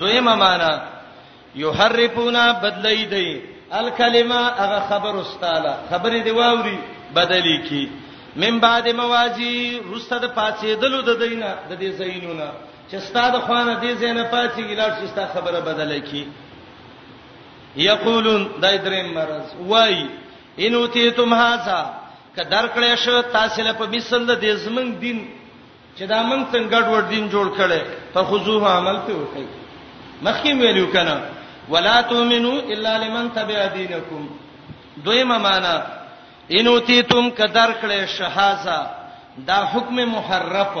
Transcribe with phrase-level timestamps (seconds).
[0.00, 0.72] دویمه معنا
[1.62, 3.28] یحرفونا بدلی دی
[3.80, 6.78] الکلمه هغه خبر استاله خبرې دی واوري
[7.14, 7.90] بدلی کی
[8.36, 12.48] من بعد موازی رستد پاتېدلو د دینه د دې زینونه
[12.90, 16.26] چې ستاد خوانه دې زینه پاتې ګلار چې ستا خبره بدله کی
[17.76, 20.06] یقولون دای درې مرز وای
[20.58, 21.80] انو تیتم هاذا
[22.36, 25.26] کدر کړې شو تاسو له په مثل د دې زمنګ دین
[25.96, 27.80] چې دا مونږ څنګه ګډ ور دین جوړ کړي
[28.14, 29.59] په خذوه عمل ته وکړي
[30.22, 31.14] مخکې ویلو کنه
[31.68, 34.26] ولا تؤمنو الا لمن تبع دینکم
[35.04, 35.74] دویمه معنا
[36.58, 38.90] انوتیتم کدر کړه شهازه
[39.50, 40.74] دا حکم محرف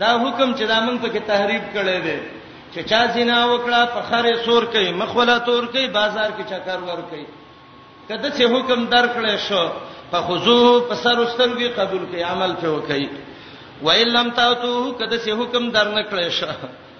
[0.00, 2.16] دا حکم چې دا موږ په کې تحریف کړی دی
[2.74, 7.00] چې چا زنا وکړه په خره سور کوي مخوله تور کوي بازار کې چکر ور
[7.12, 7.24] کوي
[8.08, 9.62] کده چې حکم در کړی شو
[10.10, 10.58] په خذو
[10.90, 13.08] په سر واستنګي قبول کوي عمل په وکړي
[13.82, 16.46] وإن لم تاتو کده چې حکم در نه کړی شو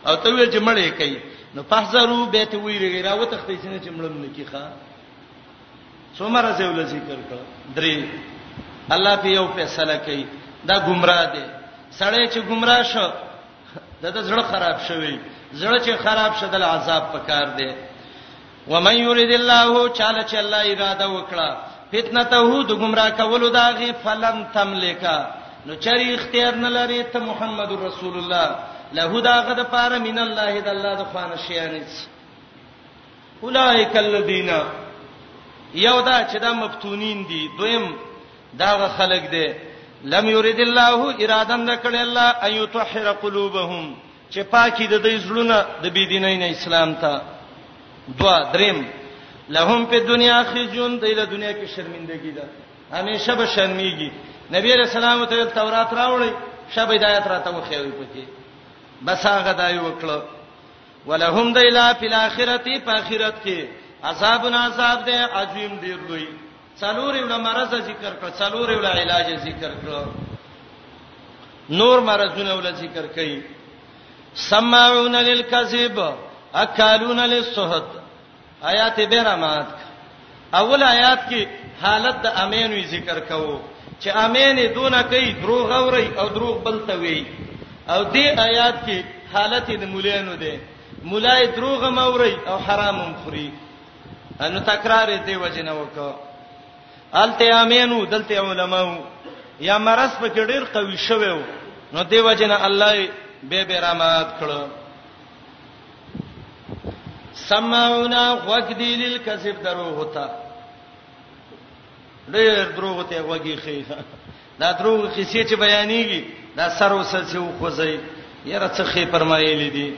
[0.07, 1.17] او ته ویل چې مړې کوي
[1.55, 4.65] نو فحذروا بیت ویری غیره وتختې سینې چې مړم نکیخه
[6.19, 7.41] څومره زول ذکر کړ
[7.75, 8.05] درې
[8.97, 10.25] الله په یو فیصله کوي
[10.71, 11.45] دا گمراه دي
[12.01, 13.07] سړی چې گمراه شو
[14.03, 15.15] دا زړه خراب شوی
[15.61, 17.71] زړه چې خراب شدل عذاب پکار دی
[18.73, 21.49] ومن یرید الله چاله چې الله اراده وکړه
[21.93, 25.19] فتنته د گمراه کولو داغي فلن تملکا
[25.69, 28.57] نو چری اختیار نه لري ته محمد رسول الله
[28.93, 31.93] له دا غد پار من الله د الله د خوانه شیانیس
[33.43, 34.49] اولائک الذین
[35.75, 37.85] یو دا چې دا مفتونین دي دویم
[38.59, 39.49] دا خلق دي
[40.13, 43.95] لم یرید الله اراده نه کړی الله ایو طهر قلوبهم
[44.33, 47.21] چې پاکي د دوی زړونه د بی دیني نه اسلام ته
[48.19, 48.87] دوا دریم
[49.49, 52.45] لهم په دنیا خجون دی له دنیا کې شرمندګی ده
[52.93, 54.11] همیشه به شرمېږي
[54.53, 56.31] نبی رسول الله ته تورات راوړی
[56.75, 58.23] شب ہدایت راته وخیوي پکې
[59.09, 60.23] بس هغه دای وکړه
[61.07, 63.67] ولهم دیلا فی الاخرته په اخرت کې
[64.13, 65.13] عذابن عذاب دی
[65.43, 66.29] عظیم دی لوی
[66.81, 70.07] څلور یو مرز ذکر کړ څلور یو علاج ذکر کړ
[71.81, 73.41] نور مرزونه ول ذکر کړي
[74.51, 75.99] سمعون للکذب
[76.63, 77.89] اکالون للسحت
[78.73, 79.77] آیات بیرامات
[80.61, 81.47] اول آیات کې
[81.83, 83.59] حالت د امینوي ذکر کوو
[84.03, 87.27] چې امینه دونه کوي دروغ اوري او دروغ بلته وي
[87.89, 88.99] او دې آیات کې
[89.35, 90.55] حالت د مولانو ده
[91.03, 93.51] مولای دروغ موري او حرام خوري
[94.41, 96.13] انو تکرار دې وجنه وکړه
[97.23, 98.97] الته امینو دلته علماو
[99.61, 101.39] یا مرض په کې ډیر قوي شوو
[101.93, 103.09] نو دې وجنه الله
[103.43, 104.61] به به رحمت کړو
[107.49, 110.29] سمعونا وقدی للکذب درو ہوتا
[112.37, 113.79] ډېر دروغ ته وږي خې
[114.61, 116.21] دا دروغ قصې چې بیانېږي
[116.59, 117.95] دا سر وسل چې وخوځي
[118.53, 119.89] یره څه خې فرمایلې دي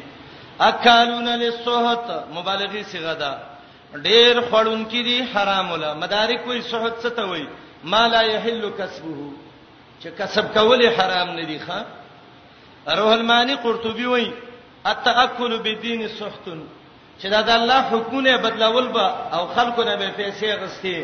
[0.70, 2.04] اکالون للسحت
[2.36, 3.32] مبالغه صيغه ده
[4.08, 7.44] ډېر خړون کې دي حرام ولا مدارک وي سحت څه ته وي
[7.92, 9.20] ما لا يحل کسبه
[10.02, 11.78] چې کسب کول حرام نه دي ښا
[12.98, 14.30] روح المانی قرطبي وایي
[14.92, 16.44] التاکل بدین سحت
[17.20, 20.96] چې دا د الله حکمونه بدلول به او خلکو نه به پیسې غستې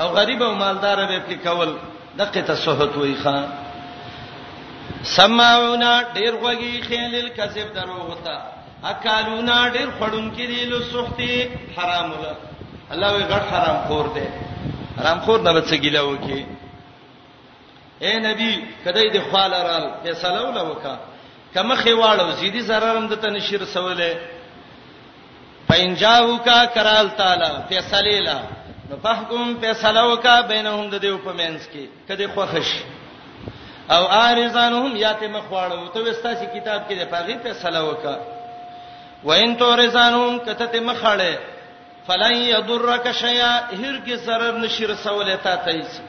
[0.00, 1.74] او غریب او مالدار به پکې کول
[2.18, 3.44] دغه تصحت وای خان
[5.02, 8.36] سمعونا ډیر غوږی خیلل کذب درو وتا
[8.90, 12.32] اکالونا ډیر خړون کې دی له سختي حرام ولا
[12.90, 14.26] الله وی غټ حرام خور دی
[14.98, 16.40] حرام خور نه بچ گیله وکي
[18.04, 18.50] اے نبی
[18.84, 20.94] کدی د خالرال فیصله ولا وکا
[21.54, 24.10] کمه خواړو زیدي zarar د تنشیر سواله
[25.68, 28.38] پنجاو کا کرال تعالی فیصله لا
[28.90, 32.70] نو فحکم فیصله وکا بینهم د دیو په مینس کې کدی خوخش
[33.94, 38.16] او ارزانهم یاته مخواړو ته وستاسي کتاب کې د پاغي فیصله وکا
[39.30, 41.38] وین تو رزانهم کته ته مخاړه
[42.10, 46.00] فلن یضرک شیا هرگز zarar نشي رسول ته تایس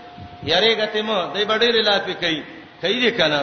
[0.52, 2.44] یاره غته مو دای بډې لا پې کوي
[2.82, 3.42] کوي دې کنه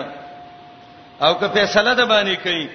[1.26, 2.69] او که فیصله د باندې کوي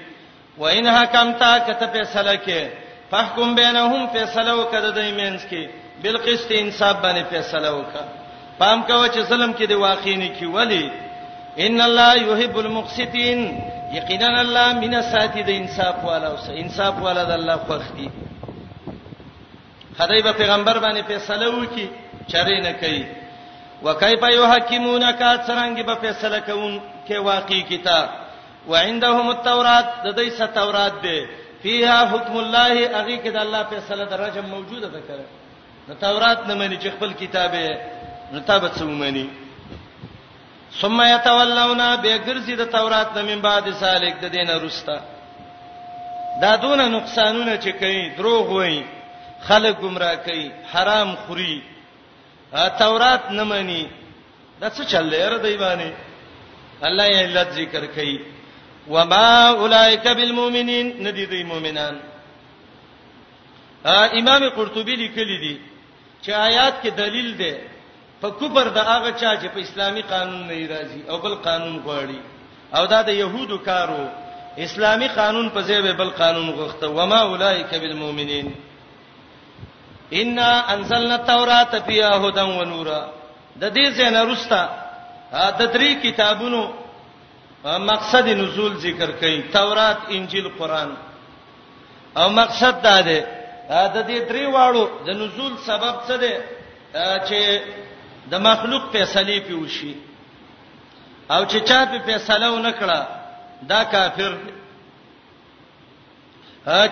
[0.62, 2.70] وین حکمتا کته فیصله کې
[3.12, 8.04] فحکم بینهم فیصله وکړه د دې مینس کې بالقسط انصاف باندې فیصله وکا
[8.60, 10.84] پام کاوه چې ظلم کې دی واقع نه کی ولی
[11.66, 13.40] ان الله يحب المقسطين
[13.98, 18.10] یقینا الله من ساتي د انصاف والا او انصاف والا د الله خوښتي
[20.00, 21.88] خدای په پیغمبر باندې فیصله وکي
[22.34, 23.04] چره نه کوي
[23.84, 28.10] وکيف يحكمونك څنګه به فیصله کوون کې واقع کتاب
[28.70, 31.30] وعندهم التوراۃ د دې څه تورات ده
[31.64, 35.37] فيها حكم الله هغه کې د الله فیصله درجه موجوده ده کړه
[35.88, 37.80] نو تورات نه مانی چې خپل کتابه
[38.32, 39.28] نو تابه څو مانی
[40.82, 44.98] ثم يتولون بغرزي د تورات نه من بعد سالک د دینه رستا
[46.42, 48.82] دا دونه نقصانونه چې کوي دروغ وایي
[49.48, 51.56] خلک گمراه کوي حرام خوري
[52.84, 53.88] تورات نه مانی
[54.62, 55.92] دا څه چل لري دی باندې
[56.88, 58.20] الله یې علت ذکر کوي
[58.90, 61.96] وما اولئک بالمؤمنین ندی دی مؤمنان
[64.20, 65.56] امام قرطبی لیکلی دی
[66.24, 67.54] چې آیات کې دلیل دی
[68.22, 72.20] په کوبر د هغه چا چې په اسلامي قانون نه راضي او بل قانون غواړي
[72.78, 74.06] او دا د يهودو کارو
[74.58, 78.54] اسلامي قانون په ځای بل قانون غوښته و ما اولایک بالمؤمنین
[80.14, 80.40] ان
[80.76, 83.02] انزلنا التوراۃ فیها هدى و نورا
[83.62, 84.68] د دې ځای نه رستا
[85.60, 86.62] د درې کتابونو
[87.66, 90.92] مقصد نزول ذکر کړي تورات انجیل قران
[92.18, 93.22] او مقصد دا دی
[93.70, 96.34] د دې درې واړو د نزول سبب څه دی
[97.28, 97.40] چې
[98.32, 99.94] د مخلوق فیصله پیوشي
[101.34, 103.00] او چې چا په فیصله و نکړه
[103.72, 104.54] دا کافر دی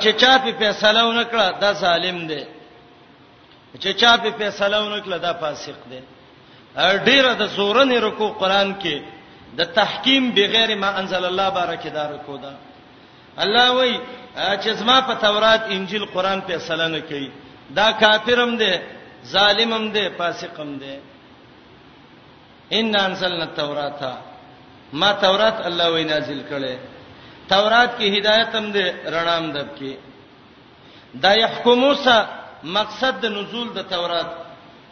[0.01, 2.41] چې چا په فیصله و نکړه دا ظالم دی
[3.81, 6.01] چې چا په فیصله و نکړه دا فاسق دی
[7.07, 8.97] ډیره د سورنې رکو قران کې
[9.59, 12.53] د تحکیم بغیر ما انزل الله بارکه دار کو دا
[13.43, 13.93] الله وای
[14.63, 17.29] چې زما په تورات انجیل قران په سلنه کوي
[17.77, 18.71] دا کافرم دی
[19.33, 20.93] ظالمم دی فاسقم دی
[22.79, 24.13] ان انزلنا التوراتا
[25.01, 26.73] ما تورات الله وای نازل کړي
[27.53, 28.85] تورات کې هدایت هم دی
[29.15, 29.91] رڼام دب کې
[31.23, 32.17] دا يحكموسا
[32.63, 34.29] مقصد د نزول د تورات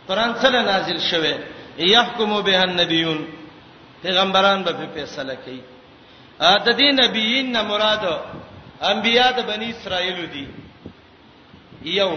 [0.08, 1.36] قران سره نازل شوه
[1.78, 3.20] يحكمو به النبيون
[4.04, 5.62] پیغمبران به فیصله کوي
[6.40, 8.04] د دې نبیین نه مراد
[8.92, 10.46] انبیا د بنی اسرائیل دي
[12.00, 12.12] یو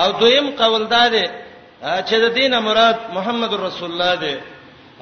[0.00, 1.26] او دویم قول دا دی
[2.06, 4.34] چې د دینه مراد محمد رسول الله دی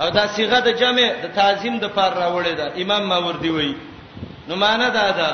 [0.01, 3.75] او دا صيغه د جمع د تعظیم د پر راوړې ده امام ماوردی وایي
[4.49, 5.29] نو معنا دا ده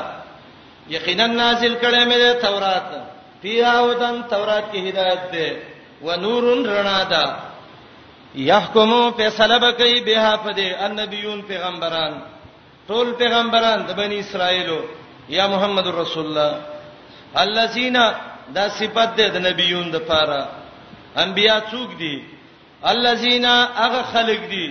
[0.89, 2.87] یقینا نازل کړه مې تورات
[3.41, 5.47] فيها ودن تورات کې هدایت ده
[6.01, 7.23] و نورن رڼا ده
[8.35, 12.13] يحكمو فیصله بکې به په دې النبیون پیغمبران
[12.89, 14.79] ټول پیغمبران د بنی اسرائیلو
[15.37, 16.51] یا محمد رسول الله
[17.45, 17.97] الذین
[18.57, 20.41] دا صفت ده د نبیون د پاره
[21.23, 22.15] انبیا څوک دي
[22.93, 23.45] الذین
[23.83, 24.65] هغه خلق دي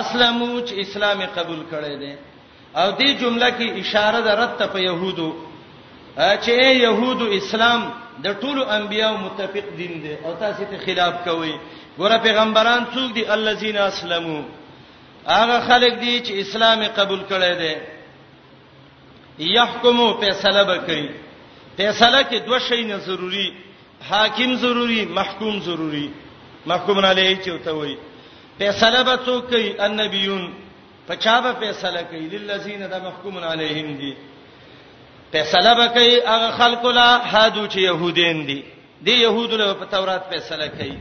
[0.00, 2.12] اسلمو چې اسلام قبول کړي دي
[2.82, 5.30] او دې جمله کې اشاره ده رد ته په يهودو
[6.16, 6.52] چې
[6.86, 7.80] يهودو اسلام
[8.24, 11.54] د ټولو انبیاو متفق دین دي او تاسو ته خلاف کوي
[11.98, 14.40] ګوره پیغمبران څوک دي الذین اسلمو
[15.26, 17.74] هغه خلک دي چې اسلام قبول کړي دي
[19.38, 21.10] يحكمو فیصله وکړي
[21.76, 23.50] فیصله کې دوه شی نه ضروری
[24.10, 26.08] حاکم ضروری محکوم ضروری
[26.66, 27.96] محکوم علیه چوته وي
[28.58, 30.52] فیصله به څوک کوي النبیون
[31.08, 34.14] پچا به فیصله کوي للذین دا محکوم علیهم دي
[35.32, 38.62] فیصله به کوي هغه خلق لا هادو چې يهودین دي
[39.02, 40.98] دی يهودو له په تورات فیصله کوي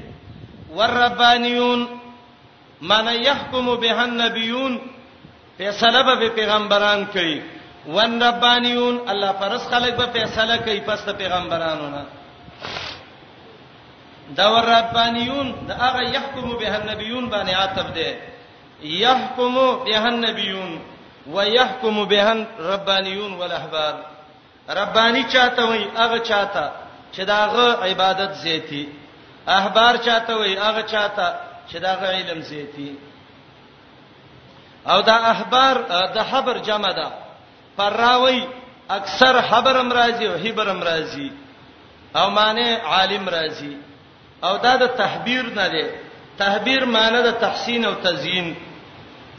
[0.72, 1.99] والربانیون
[2.82, 4.80] معنی يحكم به النبيون
[5.58, 7.42] فیصله به پیغمبران کوي
[7.88, 12.06] وان ربانیون الله فرس خلق به فیصله کوي پس ته پیغمبرانو نه
[14.36, 18.16] دا ور ربانیون دا هغه يحكم به النبيون باندې عاتب ده
[18.84, 19.56] يحكم
[19.86, 20.82] به النبيون
[21.28, 23.96] ويحكم به الربانيون والاحبار
[24.70, 26.72] ربانی چاته وي هغه چاته
[27.18, 28.88] چې داغه عبادت زیتی
[29.48, 32.90] احبار چاته وي هغه چاته چې دا علم زیتی
[34.88, 35.76] او دا احبار
[36.16, 37.08] د حبر جمع ده
[37.78, 38.42] پراوی
[38.98, 41.32] اکثر حبرم راځي او هبرم راځي
[42.16, 43.74] او معنی عالم راځي
[44.44, 45.90] او دا د تحبیر نه ده
[46.38, 48.56] تحبیر معنی د تحسین او تزیین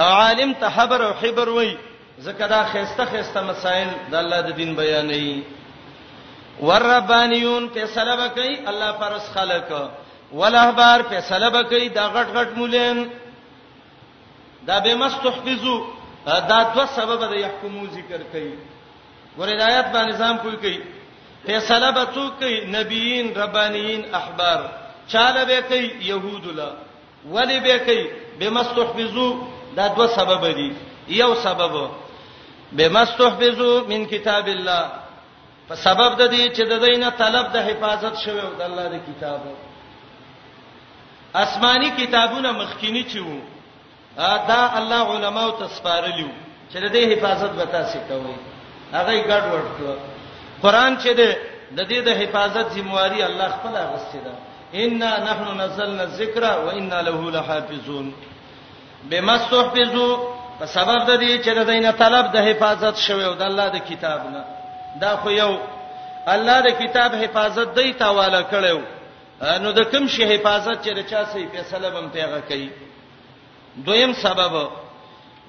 [0.01, 1.77] او عالم ته حبر او حبر وای
[2.19, 5.43] زکه دا خسته خسته مسائل د الله د دین بیانې
[6.61, 9.73] وربانیون په سلام کوي الله پرس خلق
[10.39, 12.99] ولهبار په سلب کوي دا غټ غټ مولین
[14.69, 15.77] دا به مستحفظو
[16.53, 18.55] دا دوه سبب د يحكمو ذکر کوي
[19.37, 20.79] ګوره د آیات باندې نظام کوي کوي
[21.47, 24.61] فیصله به څوک کوي نبیین ربانیین احبار
[25.13, 26.71] چاله به کوي يهود لا
[27.35, 28.03] ولی به کوي
[28.41, 29.29] بمستحفظو
[29.77, 30.69] دا دوه سبب دي
[31.09, 31.91] یو سبب
[32.79, 34.85] بمستحفظو من کتاب الله
[35.69, 39.53] په سبب د دې چې د دینه طلب د حفاظت شوه د الله د کتابو
[41.35, 43.39] آسماني کتابونه مخکینی چې وو
[44.49, 46.29] دا الله علماو ته سپارلیو
[46.73, 48.37] چې د دې حفاظت به تاسو کوی
[48.93, 49.97] هغه ګډ ورته
[50.63, 51.09] قران چې
[51.73, 54.33] د دې د حفاظت ذمہواری الله خپل اغستې ده
[54.75, 58.13] انا نحن نزلنا الذکر وانا له لحافظون
[59.11, 60.19] بما صحفظوا
[60.59, 63.77] په سبب د دې چې د دینه طلب د حفاظت شوی او د الله د
[63.91, 64.45] کتاب نه
[65.01, 65.59] دا خو یو
[66.27, 68.79] الله د کتاب حفاظت دی تاواله کړو
[69.63, 72.69] نو د کوم شی حفاظت چې رچا سي فیصله بم پیغه کوي
[73.87, 74.57] دویم سبب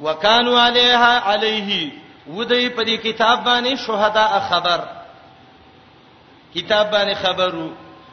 [0.05, 1.79] وکانو علیها علیه
[2.27, 4.79] ودی په دې کتاب باندې شهدا خبر
[6.55, 7.67] کتاب باندې خبرو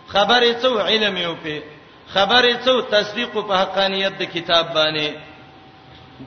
[0.08, 1.62] خبرې څو علم یو په
[2.14, 5.12] خبرې څو تصدیق په حقانیت د کتاب باندې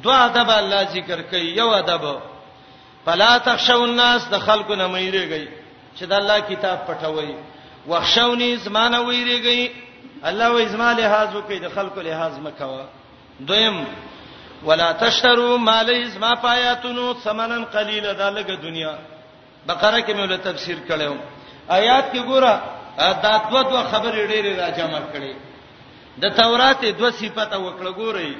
[0.03, 2.09] دعا ادب الله ذکر کوي یو ادب
[3.05, 5.47] فلا تخشوا الناس د خلکو نه مېریږي
[5.99, 7.31] چې د الله کتاب پټوي
[7.89, 9.61] وخښونی زمانہ ویریږي
[10.23, 12.85] الله و ازما لحاظ وکي د خلکو لحاظ مکوا
[13.39, 13.85] دویم
[14.63, 18.97] ولا تشتروا مال ازما پایاتونو ثمنن قلیل دا لګه دنیا
[19.67, 21.13] بقره کې مې ول تفسیر کړو
[21.69, 22.61] آیات کې ګوره
[23.23, 25.33] دا دوه دوه خبرې ډېرې راجمع کړې
[26.21, 28.35] د تورات دوه صفته وکړه ګوري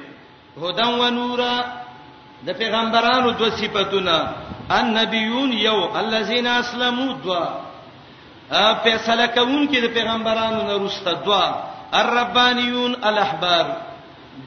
[0.62, 1.64] هدن و نورا
[2.46, 4.32] د پیغمبرانو دوه صفاتونه
[4.70, 7.71] ان نبیون یو الذین اسلموا دوه
[8.54, 11.44] فیصله کوون کې د پیغمبرانو نه روسته دوا
[11.92, 13.64] الربانیون الاحبار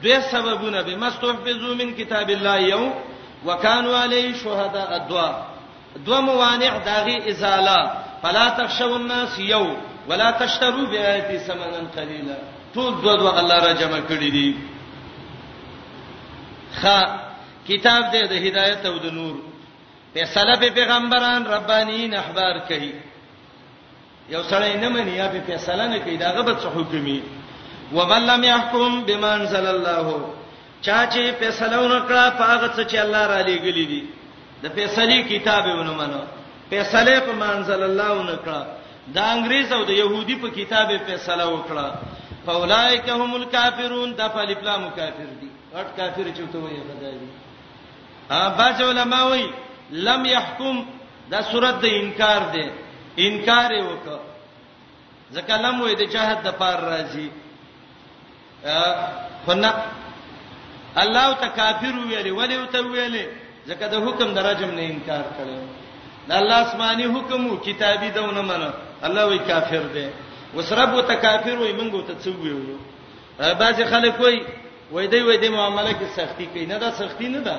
[0.02, 2.90] دوی سببونه به مستحفظو من کتاب الله یو
[3.46, 5.36] وکانو علی شهدا ادوا
[6.06, 7.90] دو موانع داغي ازاله
[8.22, 9.66] فلا تخشوا الناس یو
[10.08, 12.34] ولا تشتروا بیاتی ثمنا قلیلا
[12.74, 14.56] ټول دو دو الله را جمع کړی دي
[16.82, 17.00] خا
[17.68, 19.36] کتاب دې د هدایت او د نور
[20.14, 22.92] فیصله به پیغمبران ربانیین احبار کوي
[24.28, 27.20] یو سړی نه مني یا به فیصله نه کوي دا غبط څه حکمي
[27.92, 30.14] ومن لم يحكم بما انزل الله
[30.82, 34.04] چا چې فیصله ونکړه هغه څه چې الله را لېګلې دي
[34.62, 36.20] د فیصلې کتاب ونه منو
[36.70, 38.66] فیصله په منزل الله ونکړه
[39.18, 41.96] دا انګريز او د يهودي په کتابه فیصله وکړه
[42.46, 48.34] فاولائک هم الکافرون د په اسلام کافر دي اټ کافر چې ته وایې خدای دې
[48.40, 49.48] ا باج علماء وایي
[50.10, 50.84] لم يحكم
[51.30, 52.66] دا صورت د انکار ده
[53.18, 54.20] انکار وکړه
[55.36, 57.28] ځکه لم وې د جهاد د پار راځي
[59.46, 59.70] فنا
[61.02, 63.24] الله ته کافر ویلې ولې وته ویلې
[63.68, 65.58] ځکه د حکم درجم نه انکار کړو
[66.28, 68.70] د الله آسماني حکم او کتابي دونه منه
[69.06, 70.06] الله وی کافر دی
[70.56, 72.78] وسرب وته کافر وي منګو ته څو ویو
[73.60, 74.36] بعض خلک وای
[74.92, 77.56] وای دی وای دی معاملې کې سختی کوي نه دا سختی نه ده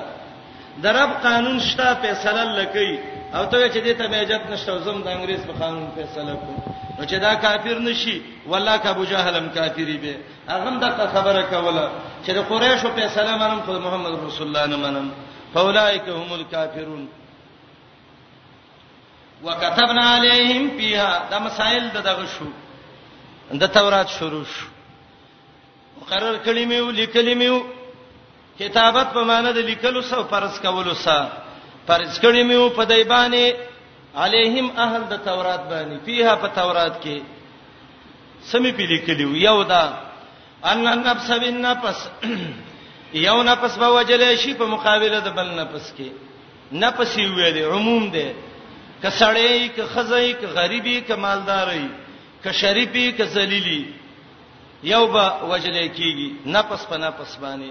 [0.82, 5.08] د رب قانون شته فیصله لکې او ته چې دې ته نجات نشته زم د
[5.08, 6.56] انګريز په قانون فیصله کوم
[6.98, 10.16] نو چې دا کافر نشي والله کا ابو جهلم کافری به
[10.48, 11.84] هغه دا خبره کوله
[12.24, 15.10] چې د قریشو په سلام منم خو محمد رسول الله نه منم
[15.54, 17.08] فاولائک هم الکافرون
[19.44, 22.44] وكتبنا عليهم فيها دا مسائل دغه شو
[23.64, 24.66] د تورات شروع شو
[26.00, 27.64] مقرر کلمې او لیکلمې
[28.58, 31.32] کتابت په معنی د لیکلو سو فرض کولو سره
[31.88, 33.44] فرض کړی مې په دای باندې
[34.24, 37.16] علیهم اهل د تورات باندې فيها په تورات کې
[38.50, 39.84] سمې پیلې کړي یو دا
[40.72, 41.98] ان النفس بالنفس
[43.26, 46.08] یو نفس به وجلې شي په مقابله د بل نفس کې
[46.84, 48.26] نفس ویلې عموم ده
[49.02, 51.86] کسړې ک خزې ک غریبي ک مالداري
[52.44, 53.82] ک شریفي ک ذلیلی
[54.92, 57.70] یو به وجلې کیږي نفس په نفس باندې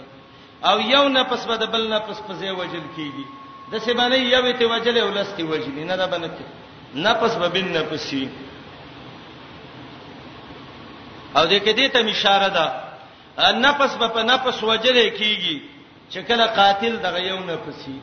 [0.70, 3.26] او یو نفس به د بل نفس په ځای وجل کیږي
[3.72, 6.38] د سبنه یو ته وجل او لستی وجلی نه دا بنت
[6.96, 8.30] نفس وبن نفسی
[11.36, 12.66] او دې کې دې ته اشاره ده
[13.66, 15.62] نفس په نفس وجل کیږي
[16.12, 17.98] چې کله قاتل دغه یو نفسی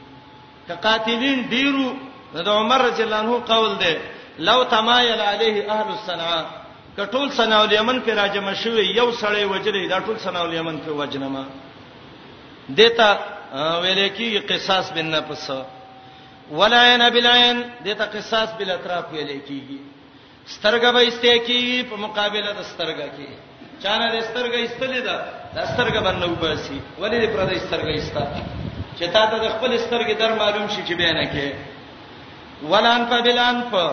[0.68, 1.87] ک قاتلین ډیرو
[2.44, 3.94] د عمر رضی الله عنه قول ده
[4.38, 6.44] لو تمایل علیه اهل الصنعاء
[6.99, 11.44] کټول صنعاء الیمن کې راجم شوی یو سړی وجلی دا ټول صنعاء الیمن کې وجنما
[12.68, 13.09] دیتا
[13.54, 15.50] ویل کېږي قصاص بن نفس
[16.58, 19.78] ولا عین بالعین دته قصاص بل اطراف ویل کېږي
[20.54, 23.30] سترګه به استه کېږي په مقابله د سترګه کې
[23.82, 25.18] چانه د سترګه استلې ده
[25.56, 28.25] د سترګه باندې وباسي ولې پر د سترګه استه
[28.99, 31.46] چې تا ته د خپل سترګې در معلوم شي چې بیان کې
[32.73, 33.84] ولان په بلان په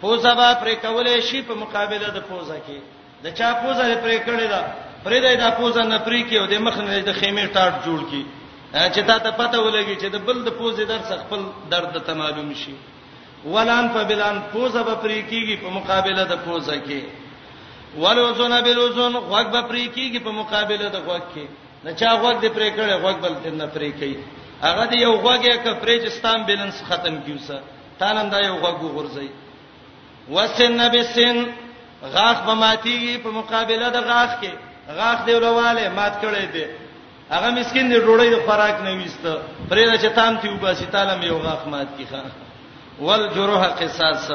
[0.00, 2.78] پوزا با پر کولې شي په مقابله د پوزا کې
[3.24, 4.62] د چا پوزا پر کړې ده
[5.04, 8.22] پرې دا پوزا نه پرې کې او د مخ نه د خیمه ټاټ جوړ کی
[8.74, 11.40] چې تا ته پته ولګي چې د بل د پوزې درس خپل
[11.70, 12.74] درد ته معلوم شي
[13.44, 17.00] ولان په بلان پوزه به پرې کیږي په مقابله د پوزه کې
[18.02, 21.46] ولو زنا بلوزن غوږ به پرې کیږي په مقابله د غوږ کې
[21.84, 24.18] نه چا غوږ دې پرې کړي غوږ بل تر نه پرې کوي
[24.66, 27.56] هغه دې یو غوږ یې کفریجستان بیلنس ختم کیوسه
[27.98, 29.28] تاننده یو غوږ غورځي
[30.34, 31.36] وسن بسن
[32.14, 34.52] غاخ به ماتیږي په مقابله د غاخ کې
[34.98, 36.64] غاخ دی ولواله مات کړي دي
[37.30, 39.24] هغه مسكين د ډوړې د خوراک نه وېست
[39.70, 42.28] پرې نه چتام تی وباسي تعالی مې یو غاخ مات کی خان
[43.06, 44.26] ول جروح قصاص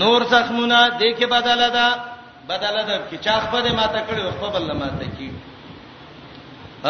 [0.00, 1.86] نور زخمونه د کې بدل ده
[2.50, 5.30] بدل ده چې چاخ په ماته کړي خو بل ماته کی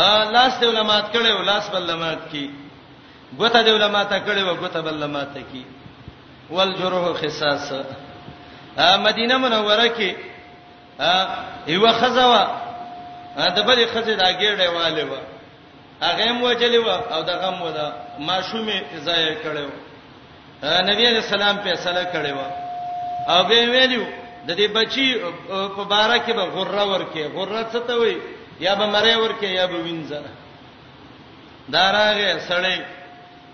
[0.02, 2.46] ا لاس د علماء کړي ولاس بل ماته کی
[3.38, 5.64] ګوته د علماء ته کړي و ګوته بل ماته کی
[6.50, 7.72] ول جروح قصاص
[8.78, 10.10] ا مدینه منوره کې
[11.00, 11.12] ا
[11.74, 12.69] یو خزوه
[13.38, 15.14] ا د بلې خزه دا ګېړې والے و
[16.06, 17.86] هغه مو چلی و او دغه مو دا
[18.28, 19.66] ماشومې ضایع کړو
[20.90, 22.38] نبی علیہ السلام په صلاح کړو
[23.32, 24.04] او به ویلو
[24.46, 25.06] د دې بچي
[25.76, 28.16] په بارا کې به غره ورکه غره څه ته وي
[28.66, 30.20] یا به مړې ورکه یا به وینځه
[31.68, 32.76] داراغه سړې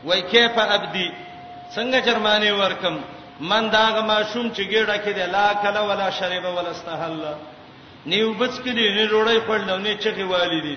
[0.04, 1.08] وای کیف ابدی
[1.74, 2.94] څنګه چرمانه ورکم
[3.40, 7.34] من داغه ماشوم چې ګډه کې دی لا کله ولا شریبه ولا استحله
[8.10, 10.74] نیو بچ کړي نه روړی خپل نه چغي والی دي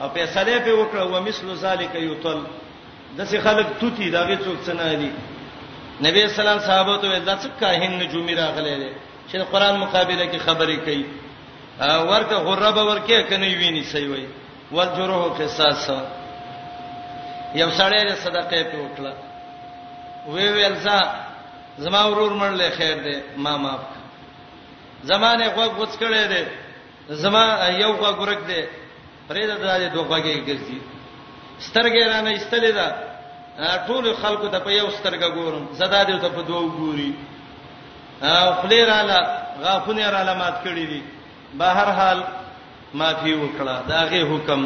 [0.00, 2.38] او فیصله په وکړه و مثل ذالک یطل
[3.18, 5.10] دسه خلق توتی داږي څوک څنګه دي
[6.06, 8.88] نبی اسلام صحابه ته د څک کاهن نجومی راغله دي
[9.32, 11.04] چې قرآن مقابله کې خبرې کوي
[11.80, 14.24] ورته غربه ورکه کني ویني سي وي
[14.78, 15.86] والجروح قصاص
[17.54, 19.12] یو سړی له صدقې په وکړه
[20.34, 20.98] وی ویل ځا
[21.84, 23.80] زما ورور مړ له خیر دی ما معاف
[25.12, 26.42] زمانه غوږ غوڅ کړي دي
[27.08, 28.62] زما یو غا ګرک دی
[29.28, 30.78] پرې دا د دوه غاګي ګرځي
[31.66, 32.86] سترګې را نه استلې ده
[33.86, 37.10] ټول خلکو ته په یو سترګه ګورم زدا دې ته په دوه ګوري
[38.22, 39.20] او خلې را لا
[39.64, 41.02] غافونه را لا مات کړې دي
[41.58, 42.18] به هر حال
[42.98, 44.62] معافي وکړه داغه حکم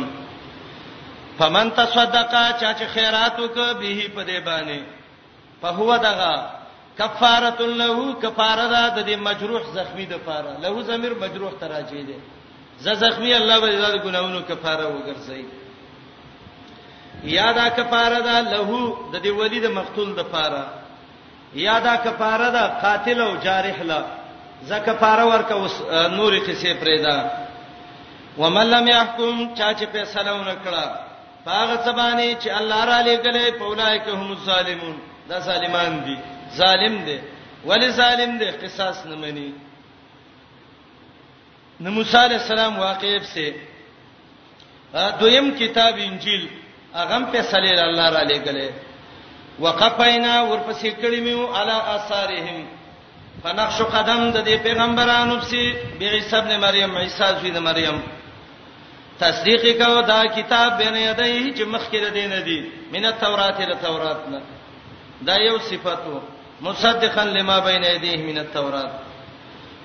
[1.39, 4.79] فمن تصدقا چا چې خیرات وک به په دې باندې
[5.63, 6.33] په هو دغه
[6.99, 12.17] کفاره له کفاره ده د دې مجروح زخمی د پاره له زمیر مجروح تراجی ده
[12.85, 15.43] ز زخمی الله به د ګناونو کفاره وګرځي
[17.25, 18.71] یادا کفاره ده له
[19.13, 20.65] د دې ولی د مقتول د پاره
[21.55, 24.03] یادا کفاره ده قاتل او جارح له
[24.69, 25.55] ز کفاره ورکه
[26.19, 27.31] نور قصې پرې ده
[28.39, 30.85] ومن لم يحكم چا چې فیصله ونکړه
[31.49, 34.97] هغه څه باندې چې الله را لېګلې په ولای کې هم ظالمون
[35.29, 36.17] دا ظالمان دي
[36.55, 37.19] ظالم دی
[37.67, 39.51] ولی ظالم دی قصاص نه مني
[41.81, 43.51] نو موسی علیہ السلام واقعب سے
[45.21, 46.47] دویم کتاب انجیل
[47.03, 48.71] اغم په صلیل الله را لګله
[49.61, 52.59] وقفینا ورپسې کړي میو علی آثارهم
[53.43, 58.01] فنخش قدم د دې پیغمبرانو پسې بیغی ابن مریم عیسی زوی د مریم
[59.19, 62.61] تصدیق کو دا کتاب بین یدی چې مخکې د دین دی
[62.93, 64.41] من التورات له تورات نه
[65.29, 66.21] دا یو صفاتو
[66.63, 68.91] مصدقا لما بین یدیه من التوراۃ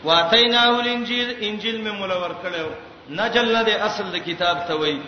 [0.03, 2.67] واتیناه الانجیل انجیل می مولور کړو
[3.15, 4.99] نجل ند اصل د کتاب ته وای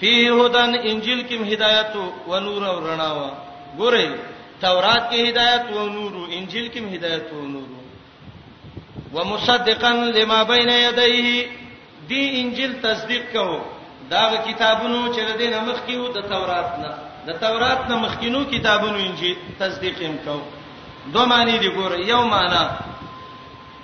[0.00, 3.28] فی هدن انجیل کې هدایت او نور او رڼا وا
[3.78, 4.08] ګوره
[4.64, 7.68] تورات کې هدایت او نور انجیل کې هدایت او نور
[9.14, 11.46] ومصدقا لما بین یدیه
[12.08, 13.60] دی انجیل تصدیق کوو
[14.10, 16.92] دا کتابونو چې د دینه مخکې وو د تورات نه
[17.28, 20.40] د تورات نه مخکینو کتابونو انجیل تصدیق هم کوو
[21.12, 22.66] دوه معنی دي ګوره یو معنی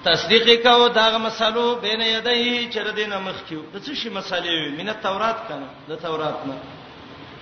[0.05, 4.71] تصدیق کو دا مسلو بین یدی چر دینه مخ کیو د څه شی مسالې وي
[4.77, 6.57] مینه تورات کنه د تورات نه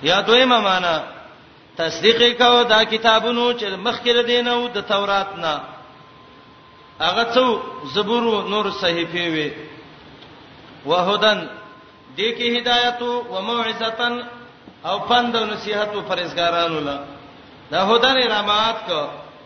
[0.02, 0.94] یا دویمه معنی
[1.76, 5.60] تصدیق کو دا کتابونو چې مخ کې دینه او د تورات نه
[7.00, 7.44] هغه څو
[7.94, 9.52] زبور نور صحیفه وي
[10.86, 11.48] وهدن
[12.16, 14.22] دې کې هدایت او موعظتن
[14.86, 16.96] او پند او نصيحت او پرېزګارانو له
[17.70, 19.00] دا هدن رحمت کو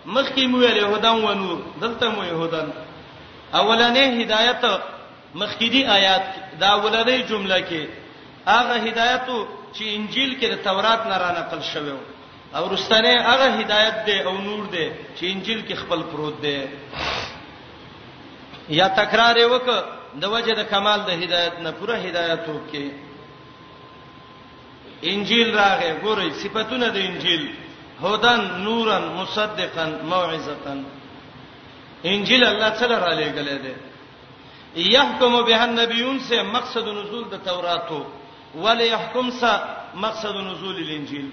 [0.07, 2.71] مخکې مو ویل يهودان و نور دلته مو يهودان
[3.61, 4.65] اولنې هدایت
[5.35, 6.27] مخکې آیات
[6.61, 7.83] دا اولنې جمله کې
[8.47, 9.27] هغه هدایت
[9.73, 11.95] چې انجیل کې د تورات نه را نقل شوی
[12.57, 16.63] او رستنه هغه هدایت دی او نور دی چې انجیل کې خپل پروت دی
[18.81, 19.69] یا تکرار وک
[20.21, 22.87] د وجه د کمال د هدایت نه پوره هدایت وکي
[25.03, 27.49] انجیل راغې ګورئ صفاتونه د انجیل
[28.03, 30.81] هدن نورن مصدقن موعظتن
[32.13, 33.75] انجیل الله تعالی را لېګلې ده
[34.97, 38.03] يحكم به النبيون سے مقصد نزول د توراتو
[38.55, 39.53] ولا يحكم سے
[39.95, 41.31] مقصد نزول الانجيل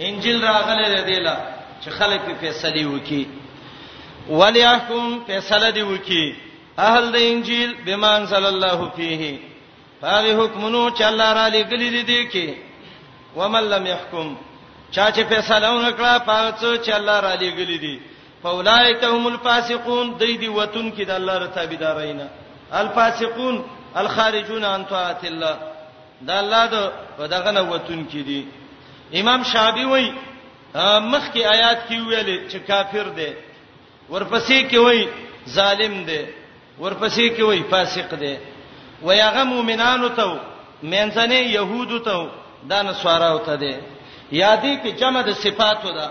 [0.00, 1.36] انجیل راغله ده دیلا
[1.84, 3.26] چې خلک په فیصله وکي
[4.28, 6.34] ولا يحكم فیصله دی وکي
[6.78, 9.38] اهل د انجیل بمان صلی الله فيه
[10.02, 12.54] هغه حکمونو چې الله را لېګلې دي کې
[13.36, 14.36] ومن لم يحكم
[14.94, 18.00] چا چې فیصله وکړه پاتو چې الله را لېګلې دي
[18.42, 22.26] فاولائک هم الفاسقون دې دي وتون کې د الله را تابعدارینا
[22.80, 23.64] الفاسقون
[24.02, 25.56] الخارجون عن طاعه الله
[26.28, 26.76] دا الله د
[27.34, 28.46] دغه نه وتون کې دي
[29.20, 30.10] امام شابی وای
[31.12, 33.32] مخ کې آیات کې ویل چې کافر دی
[34.10, 35.08] ورپسې کې وای
[35.56, 36.22] ظالم دی
[36.80, 38.36] ورپسې کې وای فاسق دی
[39.02, 40.40] ویغه مؤمنانو ته
[40.82, 42.30] مینځنه يهودو ته
[42.70, 43.74] دا نسوارو ته دی
[44.40, 46.08] یادې کې جمع د صفاتو ده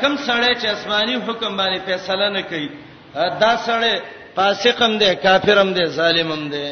[0.00, 2.68] کم سړی چې آسماني حکم باندې فیصله نه کوي
[3.40, 3.94] دا سړی
[4.34, 6.66] فاسقم دی کافرم دی ظالمم دی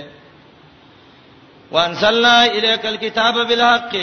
[1.73, 3.95] وانزلنا الیک الكتاب بالحق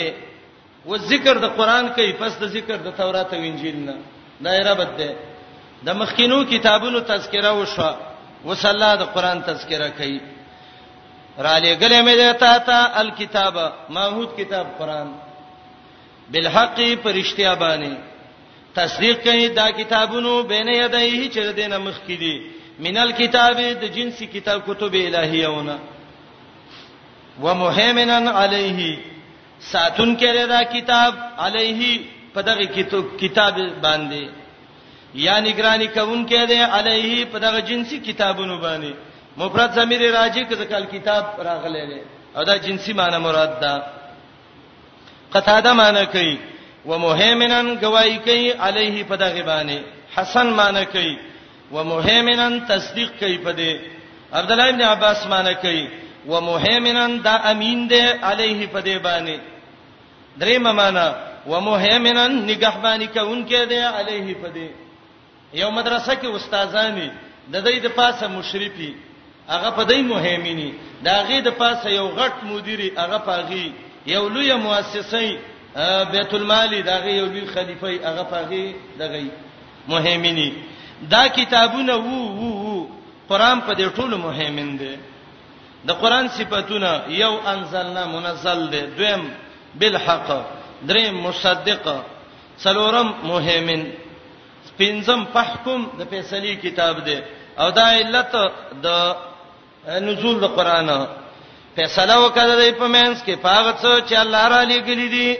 [0.90, 3.94] و ذکر د قران کوي پس د ذکر د تورات او انجیل نه
[4.44, 5.10] دایره بد ده
[5.86, 7.90] د مخکینو کتابونو تذکره وشو
[8.46, 10.20] وصلا د قران تذکره کوي
[11.44, 13.54] را لګلې مې ته تا الکتاب
[13.98, 15.08] ماحود کتاب قران
[16.30, 17.94] بالحق پرشتیا باندې
[18.74, 22.42] تصدیق کوي دا کتابونو بین یدایه چې دینه مخ کې دي
[22.84, 25.78] مینل کتاب د جنسی کتاب کتب الهیونه
[27.42, 28.98] ومهیمنن علیه
[29.72, 31.14] ساتون کړه دا کتاب
[31.46, 31.98] علیه
[32.34, 32.66] په دغه
[33.24, 34.24] کتاب باندې
[35.14, 38.92] یا نگرانی کوون کې ده علیه په دغه جنسی کتابونو باندې
[39.40, 42.00] مفرد ضمیر راځي کله کتاب راغلی
[42.36, 44.01] او دا جنسی معنی مراد ده
[45.34, 46.38] قتاده معنی کوي
[46.86, 49.78] ومهیمنن گواہی کوي علیه په دغه باندې
[50.16, 51.18] حسن معنی کوي
[51.72, 53.76] ومهیمنن تصدیق کوي په دې
[54.36, 55.88] عبد الله ابن عباس معنی کوي
[56.28, 59.38] ومهیمنن دا امین دی علیه په دې باندې
[60.40, 61.06] درې معنی
[61.46, 64.68] ومهیمنن نگہبانی کوونکې دی علیه په دې
[65.60, 67.10] یو مدرسه کې استادانی
[67.52, 68.94] د دې د پاسه مشرفي
[69.48, 73.72] هغه په دې مهمني دا غي د پاسه یو غټ مديري هغه پاغي
[74.06, 75.38] یو لوی مؤسسه
[76.12, 79.24] بیت المال دغه یو لوی خلیفہ هغه پاغي دغه
[79.88, 80.52] مهمنی
[81.10, 82.88] دا کتابونه وو وو, وو
[83.28, 84.96] قران په دې ټولو مهمن دي
[85.86, 89.32] د قران صفاتونه یو انزلنا منزل دي دویم
[89.74, 90.28] بالحق
[90.82, 91.88] دریم مصدق
[92.64, 93.82] څلورم مهمن
[94.80, 97.16] پنځم فحکم د فیصله کتاب دی
[97.58, 98.36] او دا علت
[98.82, 98.88] د
[99.88, 100.88] نزول د قران
[101.76, 105.30] فیصله وکړه د پمنس کې پاغت څو چې الله را لګلې دي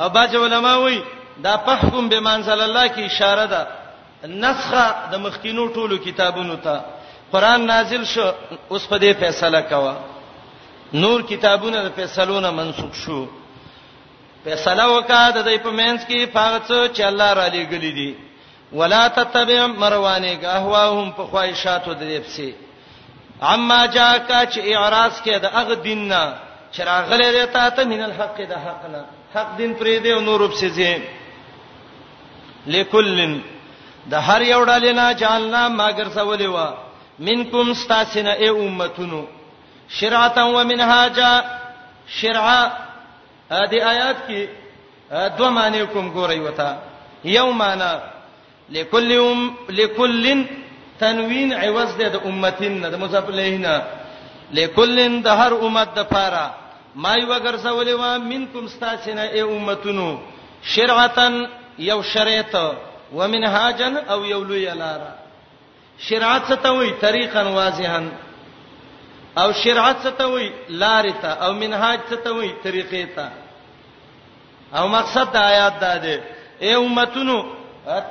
[0.00, 1.02] او باج علماء وایي
[1.44, 3.62] دا فحکم به منزل الله کې اشاره ده
[4.28, 6.76] نسخه د مخکینو ټولو کتابونو ته
[7.32, 8.26] قران نازل شو
[8.70, 9.94] اوس په دې فیصله کوا
[10.92, 13.20] نور کتابونه د فیصلونو منسوخ شو
[14.44, 18.14] فیصله وکړه د دې پمنس کې پاغت څو چې الله را لګلې دي
[18.72, 22.50] ولا تتبع مروانه اهواهم په خواهشاتو د دې پسي
[23.52, 26.22] اما جا کا چې اعتراض کې د اغه دین نه
[26.76, 29.00] چراغله دیتا ته من الحق د حق نه
[29.34, 31.02] حق دین پرې دی او نور په سيزي
[32.66, 33.40] لکل
[34.12, 36.68] د هر یو ډول نه جاننا ماګر سولې وا
[37.18, 39.24] منکم استاسنه ای امتونو
[39.98, 41.30] شرعتا و منهاجا
[42.20, 42.62] شرعا
[43.50, 44.48] دې آیات کې
[45.38, 46.78] دوه معنی کوم ګورې وتا
[47.24, 47.92] یومانا
[48.70, 49.12] لکل
[49.80, 50.14] لکل
[51.02, 53.74] تنوین عوض ده د امتین نه د مضاف الیه نه
[54.58, 56.46] لیکلن د هر امت د پاره
[57.02, 60.10] ما یو ګرځولې و منکم استاسنه ای امتونو
[60.74, 61.34] شرعتن
[61.90, 62.54] یو شریعت
[63.18, 65.12] و منهاجن او یو لوی لارا
[66.08, 68.04] شرعت څه وی طریقن واضحن
[69.40, 70.46] او شرعت څه وی
[70.82, 73.26] لارې ته او منهاج څه وی طریقې ته
[74.78, 76.16] او مقصد د آیات دا ده
[76.60, 77.38] ای امتونو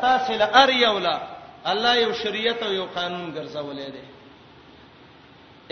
[0.04, 1.18] تاسو له ار یو لا
[1.72, 4.04] الله یو شریعت او یو قانون ګرځولې دی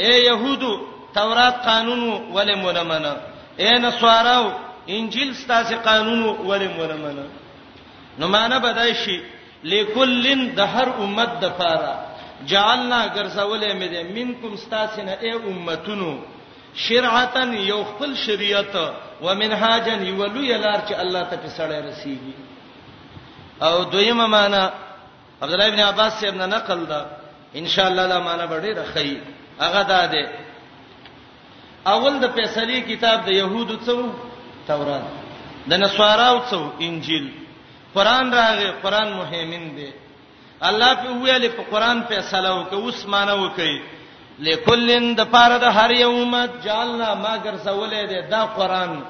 [0.04, 0.72] اے يهودو
[1.16, 2.02] تورات قانون
[2.36, 3.14] ولې مونږ منو
[3.62, 4.52] اے نصاراو
[4.96, 7.26] انجیل ستاسو قانون ولې مونږ منو
[8.20, 9.18] نو معنا بدای شي
[9.64, 11.94] لکلن د هر امت د فاره
[12.52, 16.12] جعلنا ګرځولې مې دې منکم ستاسنه اے امتونو
[16.76, 18.76] شرعتن یو خپل شریعت
[19.26, 22.34] و منهاجن یو لوی لار چې الله ته په سړی رسیږي
[23.62, 24.64] او دویمه معنا
[25.42, 27.02] عبد الله ابن عباس سے ابن نقل دا
[27.60, 29.22] ان شاء الله لا معنا بډې راخی
[29.62, 30.32] هغه دا ده
[31.94, 33.98] اول د پیسری کتاب د يهودو څو
[34.68, 35.10] تورات
[35.70, 37.26] د نصاراو څو انجیل
[37.96, 39.90] قران راغی قران مهمن دی
[40.70, 43.78] الله په ویلې په قران فیصله وکړه اوس معنا وکړي
[44.40, 49.02] لکلن د پاره د هر یومت جالنا ما ګرځولې ده دا قران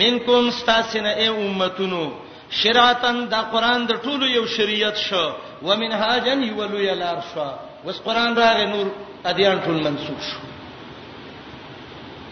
[0.00, 2.04] منکم استاسنه ای امتونو
[2.50, 5.26] شریعتن دا قران د ټولو یو شریعت شو
[5.66, 7.48] ومنهاجن یولو یلار شو
[7.86, 8.86] وس قران راغ نور
[9.30, 10.38] ادیان ټول منسوخ شو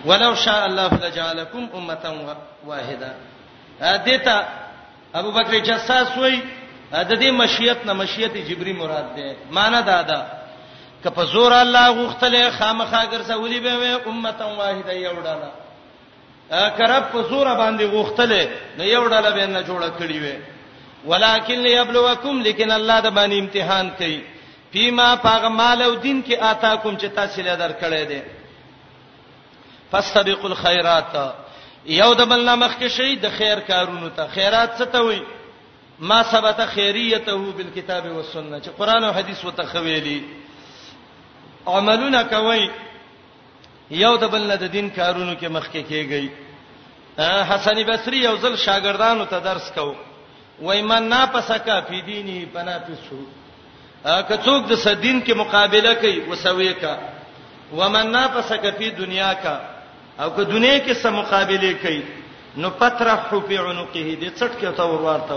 [0.08, 3.10] ولو شاء الله لجعلکم امه واحده
[3.82, 4.36] ادیتا
[5.14, 6.38] ابو بکر جساس وای
[6.92, 10.26] د دې مشیت نه مشیت جبری مراد ده معنی دا ده
[11.02, 15.50] که په زور الله غوښتله خامخا ګرځولې به امه واحده یو ډاله
[16.50, 18.42] کرب په سوره باندې غوښتلې
[18.78, 20.36] نو یو ډله به نه جوړه کړی وي
[21.06, 24.20] ولکن لیبلوکم لیکن الله د باندې امتحان کوي
[24.72, 28.22] فيما پاغه مال او دین کې آتا کوم چې تاسو له درکړې دي
[29.90, 31.16] فاستبقوا الخيرات
[31.86, 35.22] یو د بل نامخ کې شي د خیر کارونو ته خیرات څه ته وي
[35.98, 40.22] ما ثبت خیریته بالکتاب والسنه چې قران او حدیث وته خویلی
[41.66, 42.68] عملونه کوي
[43.90, 46.28] یو د بل نه د دین کارونو کې مخکې کیږي
[47.50, 49.94] حسن بصری یو ځل شاګردانو ته درس کو
[50.60, 53.16] وای من ناپسکا فی دینی پنا پسو
[54.28, 56.96] که څوک د سدین کې مقابله کوي وسوي کا
[57.72, 59.56] ومن ناپسکا فی دنیا کا
[60.18, 62.02] او که دنیا کې سم مقابله کوي
[62.56, 63.16] نو پترح
[63.48, 65.34] فی عنقه دې څټ کې تور ورته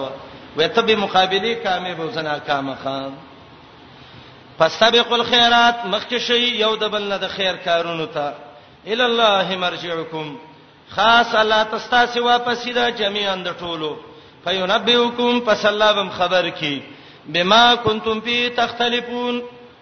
[0.56, 3.12] وای ته به مقابله کامه به زنا کامه خان
[4.60, 8.34] فاستبقوا الخيرات مخکې شي یو د بل نه د خیر کارونو ته
[8.96, 10.36] ال الله مرجعکم
[10.96, 13.90] خاص الله تستاسي واپس دا جميعا د ټولو
[14.46, 16.74] فینبئکم پس الله بم خبر کی
[17.38, 19.40] بما کنتم فی تختلفون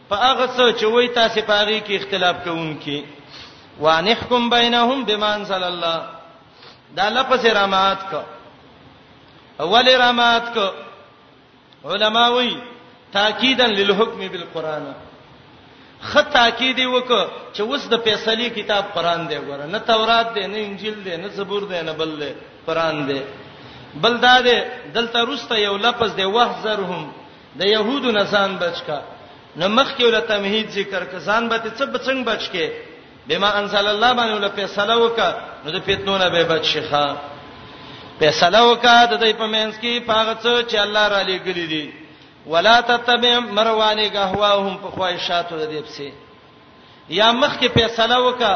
[0.09, 3.01] فاغه څه چې وای تاسو پاغي کې اختلاف کوونکی
[3.87, 6.09] وانحکم بینهم بما انزل الله
[6.99, 8.21] دا لفظ رامات کو
[9.63, 10.69] اول رامات کو
[11.93, 12.55] علماوی
[13.17, 14.85] تاکیدا للحکم بالقران
[16.11, 17.09] خط تاکید وک
[17.55, 21.27] چې اوس د فیصله کتاب قران دی ګوره نه تورات دی نه انجیل دی نه
[21.37, 22.31] زبور دی نه بل دی
[22.67, 23.19] قران دی
[24.03, 24.57] بل دا دی
[24.95, 27.03] دلته روسته یو لفظ دی وحذرهم
[27.59, 28.99] د يهودو نسان بچکا
[29.59, 32.65] نو مخ کې ول تمهید ذکر کسان به څه بچنګ بچکه
[33.27, 35.19] بما انزل الله باندې ول فیصله وک
[35.63, 37.05] نو د فتنونه به بچ ښه
[38.19, 41.85] فیصله وک د دې پمنس کې پاغڅ چې الله را لګل دي
[42.47, 46.09] ولا تتبع مروانه غهواهم په خواهشاتو د دې پسې
[47.19, 48.53] یا مخکې فیصله وکا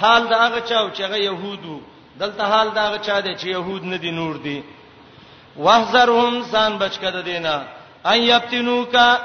[0.00, 1.80] حال دا هغه چاو چې هغه يهودو
[2.20, 4.64] دلته حال دا هغه چا دي چې يهود نه دي نور دي
[5.56, 7.66] واحذرهم سان بچکه د دینه
[8.06, 9.18] ان یبتنو کا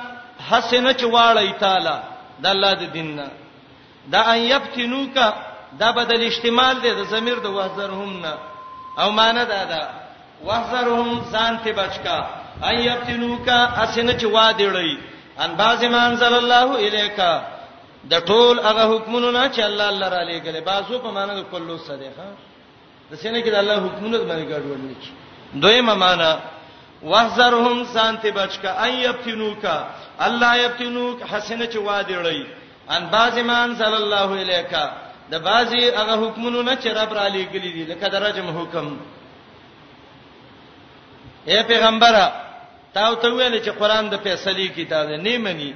[0.50, 1.98] حسنه چواړی تعالی
[2.40, 3.32] د الله د دینه
[4.12, 5.34] دا ان یبتنو کا
[5.80, 8.34] دا بدل استعمال دی د ضمیر د واحذرهم نه
[9.00, 9.90] او معنی دا ده
[10.44, 14.98] واحذرهم ځان ته بچکا ان یبتلوکا اسنه چې وا دیړی
[15.44, 17.32] ان باز ایمان صلی الله الیکا
[18.12, 21.78] د ټول هغه حکمونو نه چې الله الله را لېګلې بازو په معنی د کلو
[21.78, 22.28] صدقه
[23.12, 25.12] د سینې کې د الله حکمونو باندې ګډوډ نه کی
[25.62, 26.32] دویمه معنی
[27.10, 29.78] وحذرهم سانتی بچکا ان یبتنوکا
[30.28, 32.42] الله یبتنوک حسنه چې وا دیړی
[32.94, 34.84] ان باز ایمان صلی الله الیکا
[35.32, 38.88] د بازي هغه حکمونو نه چې رب را لېګلې دي لکه درجه حکم
[41.50, 42.26] اے پیغمبره
[42.96, 45.72] تا او ته ویل چې قران د فیصلې کتاب نه مني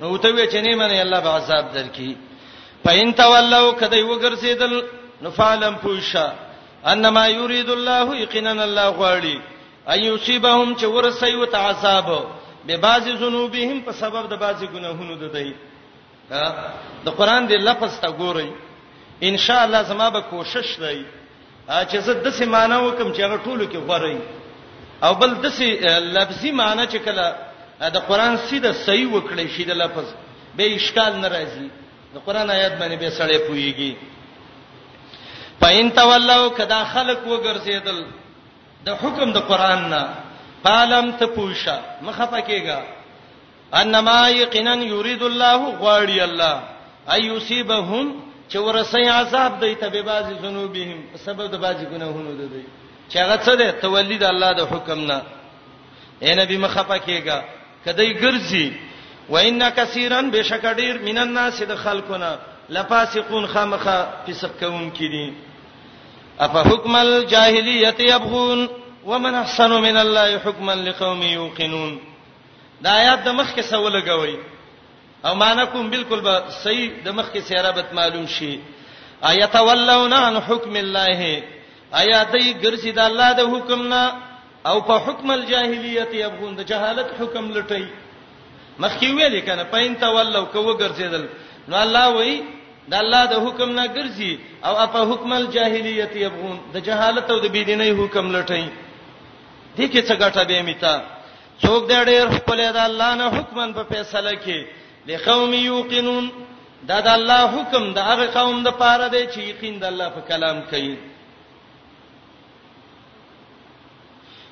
[0.00, 2.10] نو ته وی چې نه مني الله به عذاب درکې
[2.84, 4.72] پاین تولو کدی وګرځیدل
[5.22, 6.26] نو فالم پوښا
[6.92, 9.36] انما یرید الله یقینا الله غواړي
[9.92, 12.08] ان یصيبهم چې ورسېو ته عذاب
[12.66, 15.52] به بعضی ذنوبهم په سبب د بعضی ګناهونو د دی
[17.04, 18.50] دا قران دی لفظ تا ګورئ
[19.28, 20.98] ان شاء الله زما به کوشش دی
[21.68, 24.16] چې زه د سیمانه وکم چې هغه ټولو کې غوړی
[25.04, 25.78] او بل دسي
[26.10, 27.34] لفظي معنی چې کله
[27.96, 30.06] د قران سیده صحیح وکړي شي د لفظ
[30.60, 31.66] به اشکال ناراضي
[32.14, 33.96] د قران آیات باندې به سړی پويږي
[35.60, 38.04] پاین تولو کدا خلق وګرځیدل
[38.86, 40.02] د حکم د قران نه
[40.62, 42.80] پالم ته پوښه مخه پکېګا
[43.80, 46.60] انما یقینا یرید الله غواړي الله
[47.12, 52.62] ايصيبهم چې ورسې عذاب دی ته به بازي ذنوبهم سبب د بازي ګناهونو دی
[53.10, 55.18] چې هغه څه ده تولید الله د حکم نه
[56.24, 57.38] اے نبی مخفه کېګه
[57.84, 58.66] کدی ګرځي
[59.32, 62.36] و ان کثیرن بشکډیر من الناس د خلقنا
[62.68, 65.32] لفاسقون خامخه فسق کوم کړي
[66.40, 68.68] اف حکم الجاهلیت یبغون
[69.06, 71.98] ومن احسن من الله حکما لقوم یوقنون
[72.82, 74.36] دا آیات د مخ کې سوال لګوي
[75.26, 78.58] او معنا کوم بالکل به صحیح د مخ کې سیرابت معلوم شي
[79.22, 81.42] آیت ولونا عن حکم الله
[81.96, 84.02] آیا دای ګرځي د الله د حکم نه
[84.70, 87.84] او په حکم الجاهلیت یبغون د جهالت حکم لټی
[88.82, 91.24] مخکې ویل کنه پاین تولو کو ګرځیدل
[91.68, 92.34] نو الله وای
[92.90, 94.32] د الله د حکم نه ګرځي
[94.66, 98.64] او په حکم الجاهلیت یبغون د جهالت او د بيدینۍ حکم لټی
[99.76, 100.94] دې کې څه ګټه به میتا
[101.62, 104.58] څوک دې ډېر خپل د الله نه حکمن په فیصله کې
[105.06, 106.24] لقوم یوقنون
[106.88, 110.20] دا د الله حکم د هغه قوم د پاره دی چې یقین د الله په
[110.30, 110.96] کلام کوي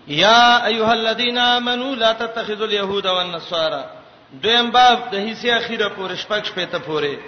[0.08, 3.82] یا ایها الذین آمنو لا تتخذوا اليهود والنصارى
[4.42, 7.18] دویم باب د هیڅ اخیره پورې شپږ شپې ته پورې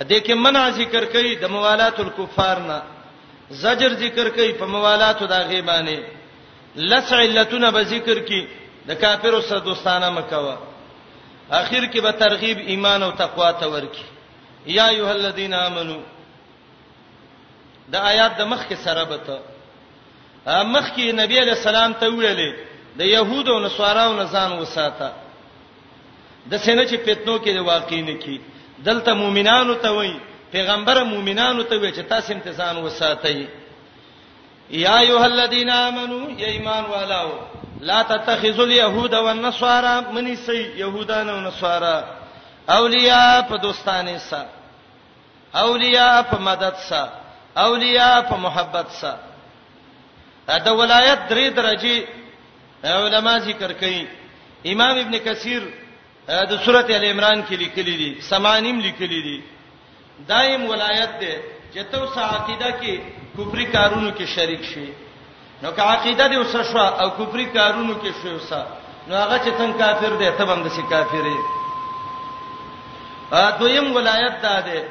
[0.00, 2.82] دې کې منع ذکر کړي د موالات الکفار نه
[3.62, 6.04] زجر ذکر کړي په موالات د غیبانه
[6.76, 8.46] لس علتونه به ذکر کړي
[8.92, 10.58] د کافرو سره دوستانه مکوه
[11.50, 14.06] اخر کې به ترغیب ایمان او تقوا ته ورکی
[14.66, 15.98] یا ایها الذین آمنو
[17.92, 19.38] د آیات د مخ کې سره به ته
[20.46, 22.54] مخکې نبی علی السلام ته ویلې
[22.96, 25.10] د يهودو او نصاراو نه ځان وساته
[26.50, 28.38] د سینې چې پیتنو کې واقع نه کی
[28.78, 30.18] دلته مؤمنانو ته وایي
[30.52, 33.40] پیغمبر مؤمنانو ته وایي چې تاسو امتحان وساتئ
[34.70, 37.30] یا ایها الذین آمنو یا ایمان والو
[37.80, 42.04] لا تتخذوا اليهود والنصارى من سي يهودان او نصارى
[42.68, 44.48] اولیاء په دوستانه سره
[45.54, 47.12] اولیاء په مدد سره
[47.56, 49.18] اولیاء په محبت سره
[50.46, 52.02] دا ولایت درې درجه
[52.84, 54.04] علما ذکر کوي
[54.72, 55.62] امام ابن کثیر
[56.28, 59.36] د سورته ال عمران کې لیکلي دي سمانیم لیکلي دي
[60.28, 61.34] دایم ولایت ده
[61.74, 63.00] چې تو ساعتیده کې
[63.36, 64.86] کفر کارونو کې شریک شي
[65.62, 68.62] نو که عقیده دې وسه شو او کفر کارونو کې شو وسه
[69.08, 71.38] نو هغه چې څنګه کافر دی ته باندې شي کافرې
[73.32, 74.88] ا دویم ولایت ده ده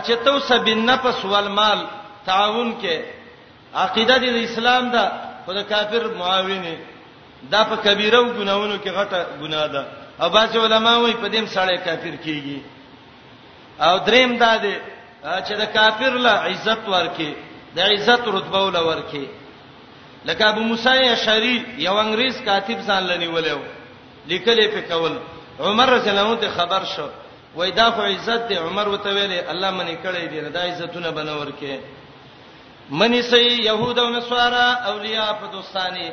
[0.00, 1.86] چې تو سبین نفس والمال
[2.26, 3.18] تعاون کې
[3.74, 5.02] عقیده د اسلام ده
[5.44, 6.76] خو د کافر معاوني
[7.52, 9.82] دا په کبیره ګناونو کې غټه ګناه ده
[10.20, 12.58] او باز علماء وایي په دې سړی کافر کیږي
[13.80, 14.74] او دریم دا دی
[15.46, 17.32] چې د کافر لا عزت ورکي
[17.76, 19.26] د عزت رتبه ول ورکي
[20.24, 21.56] لکه ابو موسی اشعری
[21.86, 23.60] یو انګریز کاتب ځان لنی ولیو
[24.28, 25.14] لیکلې په کول
[25.60, 27.08] عمر رضی الله عنه خبر شو
[27.54, 31.50] وای دا خو عزت دی عمر وته ویلې الله منی کړی دی دا عزتونه بنور
[31.60, 31.72] کې
[32.90, 36.12] منی سي يهود او نصارا اولیاء په دوستانه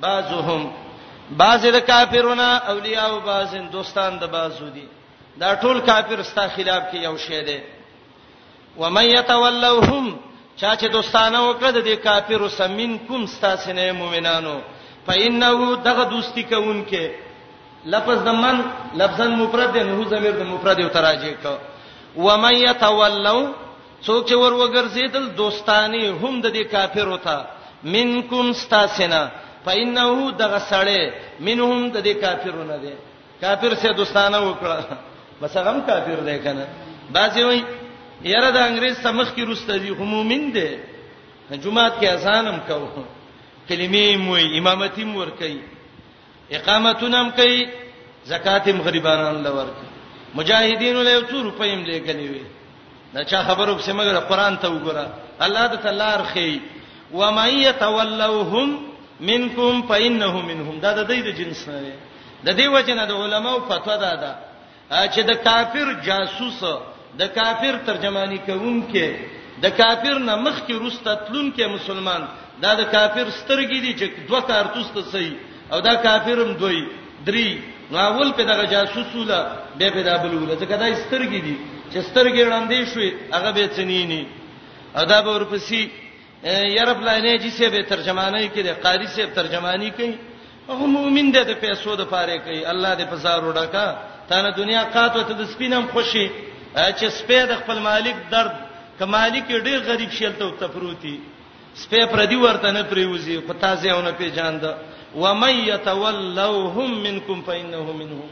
[0.00, 0.72] بعضهم
[1.30, 4.88] بعض د کافرونه اولیاء او بعض دوستان د بعضو دي
[5.40, 7.58] دا ټول کافر ستا خلاف کې یو شی دی
[8.78, 10.16] و من يتولوهم
[10.56, 14.60] چا چې دوستانه وکړه د کافرو سمینکم ستا سینې مؤمنانو
[15.06, 17.06] فإنه دغه دوستی کوونکې
[17.84, 18.56] لفظ د من
[18.94, 21.54] لفظن مفرد نه هو زمير د مفرد یو تراجه کو
[22.22, 23.65] و من يتولوا
[24.04, 27.38] څوک چې ور وګرځیدل دوستانی هم د دې کافر وتا
[27.92, 29.22] منکم استاسنا
[29.64, 30.10] فإنه
[30.42, 31.02] دغه سړی
[31.46, 32.94] منهم د دې کافرونه دي
[33.42, 34.80] کافر سه دوستانه وکړه
[35.40, 36.64] بس هغه کافر دی کنه
[37.16, 37.62] بعضی وایي
[38.32, 40.68] یره د انګريز سمخ کی روسته دي همومین دي
[41.50, 42.88] جمعات کې اذانم کوو
[43.68, 45.60] کلمې مو امامتي مور کوي
[46.52, 47.66] اقامتونم کوي
[48.32, 49.90] زکات غریبانو لور کوي
[50.34, 52.44] مجاهدین له 2 روپیم لګلې وي
[53.16, 55.04] دا چا خبرو کې مګر قران ته وګوره
[55.44, 56.60] الله د تلار خي
[57.14, 58.68] و مَن يَتَوَلَّوْهُمْ
[59.20, 61.92] مِنْكُمْ فَإِنَّهُ مِنْهُمْ دا د دې د جنس نه دی
[62.46, 64.32] د دې وجنه د علماو فتوا ده دا
[65.14, 66.60] چې د کافر جاسوس
[67.20, 69.08] د کافر ترجمانی کوونکې
[69.64, 72.22] د کافر نه مخ کې روسته تلونکې مسلمان
[72.64, 75.34] دا د کافر سترګې دي چې دوه کارتوس ته صحیح
[75.72, 76.78] او دا کافرم دوی
[77.28, 77.48] درې
[77.90, 79.38] نو اول په دغه جاسوسوله
[79.78, 81.56] به په دابلوله ځکه دا سترګې دي
[81.92, 84.22] چې سترګې وړاندې شوې هغه به چنيني
[85.02, 85.80] ادا به ورپسې
[86.78, 90.14] یرب لاینه چې څه به ترجمانه کوي قاری صاحب ترجمانی کوي
[90.68, 93.86] هغه مؤمن دی د پیسو د پاره کوي الله دې پزار وډکا
[94.28, 96.26] تانه دنیا قاتو ته د سپینم خوشي
[96.98, 98.54] چې سپې د خپل مالک درد
[98.98, 101.16] کمالک ډیر غریب شیل ته تفروتی
[101.82, 104.64] سپې پردي ورته نه پریوزي خو تازه اونه پیجاند
[105.16, 108.30] ومن يتولوهم منكم فانه منهم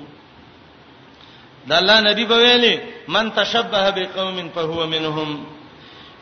[1.69, 5.45] دا الله نبی به ویلي من تشبه بقوم فهو منهم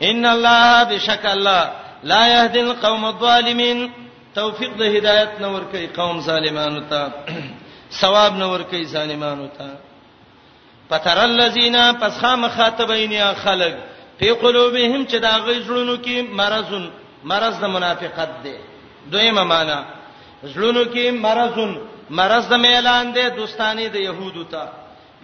[0.01, 1.71] ان الله بشک الله
[2.03, 3.91] لا يهدي القوم الظالمين
[4.35, 7.11] توفیق د هدایت نور کوي قوم ظالمانو ته
[8.01, 9.67] ثواب نور کوي ظالمانو ته
[10.89, 13.73] پتر الذين پس خام خاطبین خلق
[14.19, 16.91] فی قلوبهم چې دا غیزړونو کې مرزون
[17.23, 18.55] مرز د منافقت دی
[19.11, 19.79] دویمه معنی
[20.51, 21.71] زړونو کې مرزون
[22.17, 24.63] مرز د میلان دی دوستانی د يهودو ته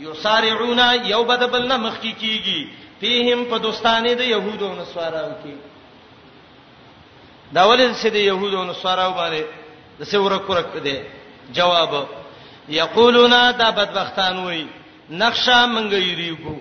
[0.03, 2.67] یسارعون یوبدبلنا مخکی کیږي
[3.01, 5.55] فیهم په دوستانی د يهودو او نصاراو کې
[7.57, 9.43] دا ولې چې د يهودو او نصاراو باندې
[9.99, 10.97] د څورا کورک دی
[11.59, 11.93] جواب
[12.73, 14.65] یقولون دا بدبختان وای
[15.09, 16.55] نقشه منګ یریګو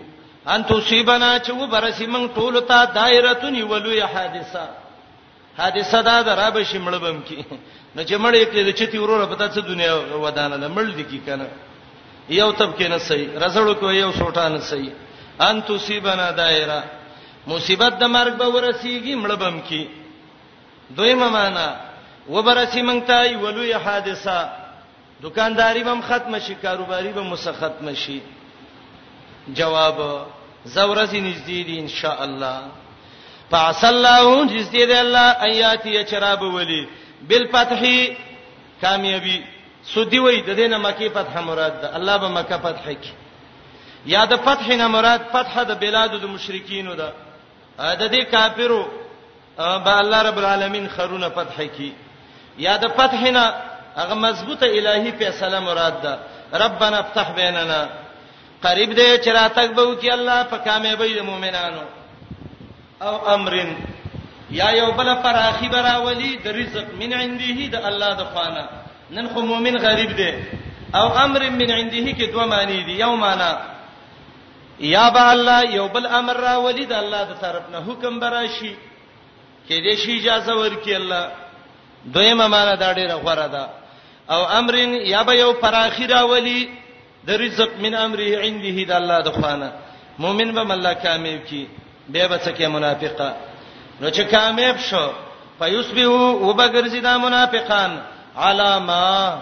[0.52, 4.68] ان توصيبنا چې و برسي من ټول ته دایره تنی ولوی حادثه
[5.58, 7.42] حادثه دا درابه شمړبم کی
[7.98, 9.94] نو چې مړ یې کړی چې تی وروره پتا څه دنیا
[10.24, 11.46] ودانه ده مړ دي کی کنه
[12.34, 14.92] یو تب کې نه صحیح رسړو کو یو سوټان صحیح
[15.46, 16.78] ان تصيبنا دائره
[17.52, 19.88] مصیبت د مرګ به ورسیږي مړ بم کی
[20.98, 21.66] دویمه معنا
[22.28, 24.48] وبرسی مونږ ته ویلوې حادثه
[25.26, 28.20] دکانداری بم ختم شي کاروباری بم مسختم شي
[29.48, 30.00] جواب
[30.64, 32.62] زورسی نږدې دي ان شاء الله
[33.50, 36.80] فعسى الله نږدې دی الله اياتي چراب ولي
[37.22, 37.82] بالفتح
[38.80, 39.42] کامیابی
[39.94, 43.12] سودی وای د دینه مکی فتح مراد ده الله به مکه فتح کی
[44.06, 47.08] یا د فتح نه مراد فتح د بلاد د مشرکین ده
[47.78, 48.82] د دې کافرو
[49.56, 51.92] به الله رب العالمین خرونه فتح کی
[52.58, 53.46] یا د فتح نه
[53.96, 56.18] هغه مضبوطه الهی فیصله مراد ده
[56.64, 57.88] ربنا افتح بیننا
[58.62, 61.82] قریب دې چراتک به وکي الله په کامیابی د مؤمنانو
[63.02, 63.76] او امرن
[64.50, 68.62] یا یو بل پر اخبر اولی د رزق من عنده د الله د خانه
[69.16, 70.30] نن خو مؤمن غریب دی
[70.98, 73.58] او امر من عنده کې دوه معنی دي یو معنی
[74.90, 78.72] یا به الله یو بل امر را ولی د الله د طرف نه حکم براشي
[79.68, 81.30] کې دې شي اجازه ورکړي الله
[82.14, 83.68] دویمه معنی دا ډیره غوړه ده
[84.30, 84.74] او امر
[85.12, 86.68] یا به یو پر اخره ولی
[87.26, 89.70] د رزق من امره عنده د الله د خانه
[90.18, 91.66] مؤمن به مله کامیاب کی
[92.08, 93.30] به به څه کې منافقه
[94.00, 95.06] نو چې کامیاب شو
[95.58, 97.96] فیسبحو وبغرزی دا منافقان
[98.36, 99.38] علاما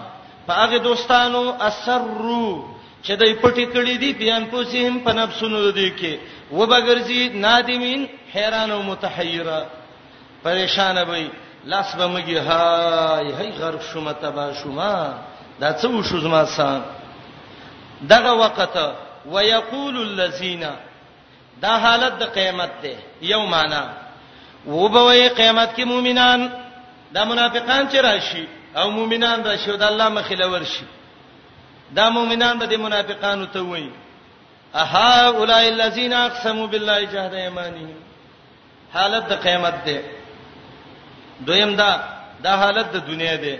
[0.47, 2.65] فاغه دوستانو اثرو
[3.03, 6.17] چې دای پټی کړی دی بیان پوسیم په نفسونو دی کې
[6.61, 8.05] وبغرزی نادمین
[8.35, 9.59] حیران او متحیره
[10.43, 11.27] پریشان وي
[11.65, 14.93] لاس به مګي هاي هي غرق شوم تبا شوما
[15.59, 16.81] دا څه وشو زما سان
[18.01, 18.77] دغه وخت
[19.25, 20.65] ويقول الذين
[21.61, 23.85] دا حالت د قیامت ده یومانا
[24.65, 26.49] و به وي قیامت کې مؤمنان
[27.13, 30.85] دا منافقان چې راشي او مؤمنان راشي او د الله مخې لور شي
[31.95, 33.91] دا مؤمنان به د منافقانو ته وایي
[34.75, 37.95] اها اولای الذین اقسموا بالله جهد ایمانهم
[38.93, 40.01] حالت د قیامت ده
[41.45, 41.99] دویم دا
[42.43, 43.57] دا حالت د دنیا ده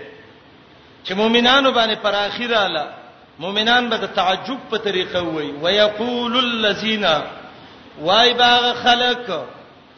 [1.04, 2.86] چې مؤمنانو باندې پر اخیره اله
[3.38, 7.04] مؤمنان به د تعجب په طریقه وایي ويقول الذین
[8.00, 9.44] وای باغ خلق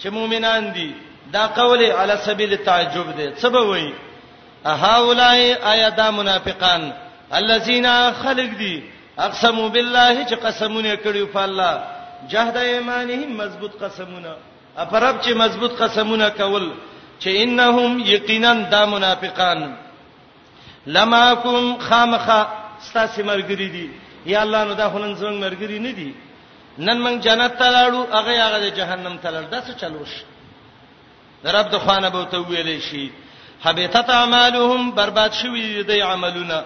[0.02, 0.90] چې مؤمنان دي
[1.32, 3.92] دا قول علی سبیل تعجب دی سبب وای
[4.66, 6.82] اها اولای آیات منافقان
[7.34, 8.82] الذين خلق دي
[9.18, 11.82] اقسموا بالله چې قسمونه کړیو په الله
[12.30, 14.34] جهد ایمانهم مضبوط قسمونه
[14.76, 16.72] افرب چې مضبوط قسمونه کول
[17.22, 19.74] چې انهم یقینا دا منافقان
[20.86, 22.46] لماکم خامخه
[22.88, 23.90] ستاسو مرګری دي
[24.26, 26.12] یا الله نو دا هنن څنګه مرګری نه دي
[26.86, 30.12] نن موږ جنت ته لاړو هغه هغه د جهنم ته لاړ داسه چلوش
[31.44, 33.04] درب د خوانه به ته ویلې شي
[33.64, 36.60] حبیتت اعمالهم برباد شوی دي عملونه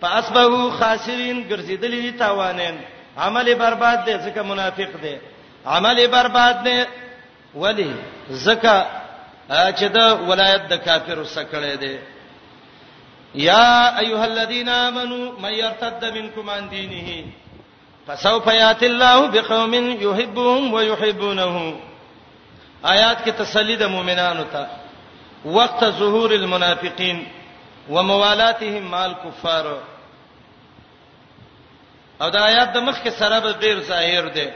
[0.00, 2.76] فاصبحوا خاسرین ګرځیدلې دي تاوانین
[3.26, 5.14] عمل برباد دي ځکه منافق دي
[5.76, 6.78] عمل برباد دي
[7.62, 7.92] ولی
[8.28, 8.86] زکه
[9.78, 11.98] چې د ولایت د کافرو سکړې دي
[13.34, 17.24] یا ایها الذین آمنو من یرتد منکم عن دینه
[18.06, 21.74] فسوف یاتی الله بقوم یحبهم ويحبونه
[22.82, 24.66] آیات کې تسلی د مؤمنانو ته
[25.56, 27.24] وقت ظهور المنافقین
[27.90, 29.66] وموالاتهم مال کفار
[32.22, 34.46] او دا آیات د مخ کې سره به ډیر ظاهر دی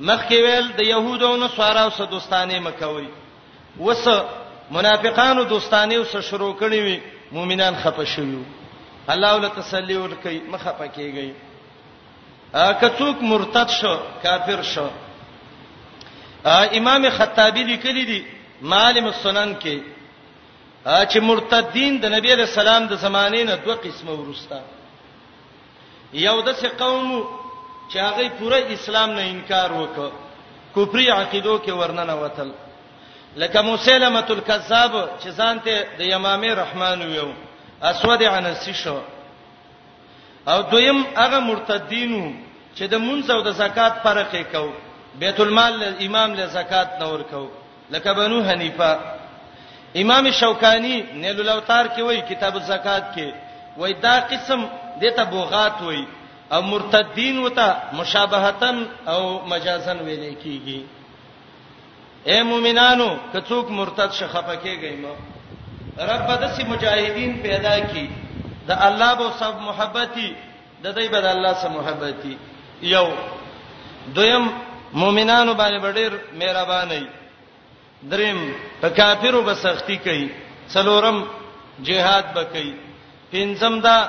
[0.00, 3.08] مخ کې ویل د يهودو نو سوارا او سدوستانه مکوي
[3.80, 4.08] وس
[4.76, 7.00] منافقانو دوستانه وس شروع کړي وي
[7.40, 8.42] مؤمنان خپه شيو
[9.16, 11.45] الله ول تسلی ورکي مخه پکېږي
[12.80, 13.94] که څوک مرتد شو
[14.24, 14.88] کافر شو
[16.78, 18.20] امام خطابی لیکلی دی
[18.70, 19.80] معالم السنن کې
[21.10, 24.60] چې مرتدین د نبی رسول سلام د زمانې نه دوه قسمه ورستا
[26.12, 27.10] یو د څه قوم
[27.92, 30.10] چې هغه پوره اسلام نه انکار وکړ
[30.76, 32.52] کفر عقیدو کې ورننه وتل
[33.42, 37.28] لکه مسلمه الکذاب چې ځانته د یمامه رحمان ویو
[37.92, 38.98] اسود عنسی شو
[40.48, 42.24] او دویم هغه مرتدینو
[42.78, 44.64] چې د مونږ او د زکات فرق یې کو
[45.22, 47.42] بیت المال له امام له زکات نور کو
[47.92, 48.90] لکه بنو حنیفه
[50.02, 53.28] امام شوکانی نیل الاوتار کې وایي کتاب الزکات کې
[53.80, 54.60] وایي دا قسم
[55.02, 56.04] دته بوغات وایي
[56.54, 57.68] او مرتدین وته
[57.98, 58.76] مشابهتن
[59.12, 59.20] او
[59.52, 60.80] مجازن ویل کیږي
[62.28, 65.14] اے مومنانو کڅوک مرتد شخپکه گئی مو
[66.12, 68.04] رب دسی مجاهدین پیدا کی
[68.68, 70.28] د الله بو سب محبتي
[70.82, 72.34] د دې بد الله سره محبتي
[72.82, 73.06] یو
[74.14, 74.44] دویم
[74.92, 77.06] مؤمنانو باندې ډېر مهرباني
[78.02, 80.30] دریم په کافرو به سختی کوي
[80.72, 81.24] څلورم
[81.80, 82.74] جهاد به کوي
[83.32, 84.08] پنځم دا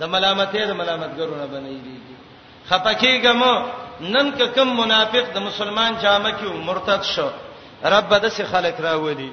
[0.00, 1.98] د ملامتې د ملامتګرونه بنئ دي
[2.70, 3.42] خپکیګم
[4.00, 7.28] نن که کم منافق د مسلمان جامه کې مرتد شو
[7.84, 9.32] رب د سي خلق راولي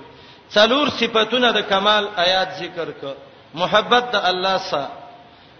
[0.53, 3.15] څلور صفاتونه د کمال آیات ذکر ک
[3.53, 4.89] محبت د الله سره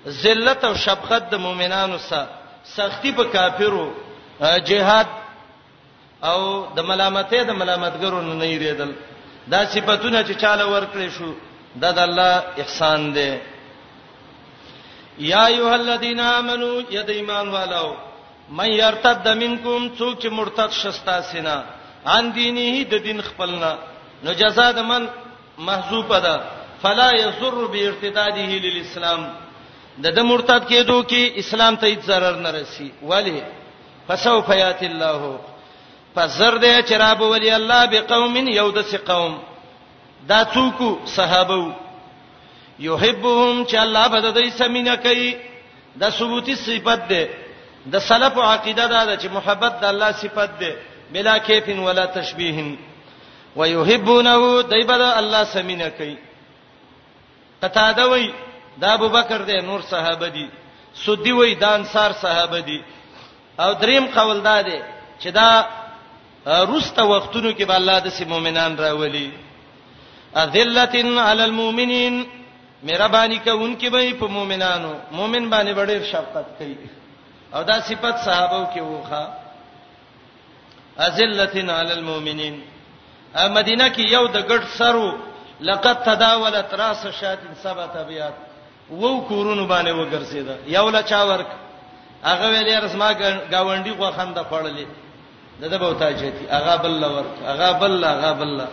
[0.08, 2.41] ذلت او شفقت د مؤمنانو سره
[2.78, 3.86] سختی په کافرو
[4.70, 5.08] جهاد
[6.32, 6.40] او
[6.76, 8.92] د ملامتې د ملامتګرو نه یریدل
[9.54, 11.30] دا صفاتونه چې چاله ورکړې شو
[11.82, 13.32] دا د الله احسان دی
[15.32, 17.88] یا ایه الذین آمنو ید ایمان والو
[18.58, 21.58] من یرتد منکم څوک چې مرتد شستا سینا
[22.16, 23.72] ان دینه د دین خپلنا
[24.24, 25.04] نو جزاء د من
[25.68, 26.36] محذوفه ده
[26.82, 29.22] فلا یسر بارتداده للاسلام
[30.04, 33.40] د د مرتد کېدو کې اسلام ته هیڅ zarar نه رسی ولی
[34.08, 35.32] فسوف یات الله
[36.16, 39.38] فزر دې چراب ولی الله بقوم یود س قوم
[40.32, 41.76] دا څوک صحابه
[42.80, 45.32] یحبهم چې الله به دې سمینه کوي
[46.04, 47.30] د ثبوتی صفت ده
[47.96, 50.72] د سلف عقیده ده چې محبت د الله صفت ده
[51.18, 52.78] بلا کیف ولا تشبیه
[53.56, 56.16] ويحبونه دایبه الله سمینه کوي
[57.66, 58.32] قطاده وی
[58.82, 60.46] دا ابو بکر دی نور صحابه دي
[61.06, 62.80] سودی وای د انصار صحابه دي
[63.64, 64.78] او دریم قول دا دی
[65.22, 65.50] چې دا
[66.72, 69.32] روسته وختونو کې به الله د سي مؤمنان راولي
[70.44, 72.16] اذلتن علی المؤمنین
[72.84, 76.78] مهرباني کوونکې به په مؤمنانو مؤمن باندې ډېر شفقت کوي
[77.56, 79.24] او دا صفت صحابه کې وخه
[81.08, 82.62] اذلتن علی المؤمنین
[83.58, 85.12] مدینه کې یو د ګډ سرو
[85.70, 88.34] لقد تداولت راس شات سبت ابيات
[89.00, 91.48] وو کورونو باندې وګرځیدا یو لا چا ورک
[92.30, 93.10] هغه ویلې رسما
[93.52, 94.86] گاونډي خو خنده پړلې
[95.62, 98.68] دته به وتا چیتی هغه بل لا ورک هغه بل لا هغه بل لا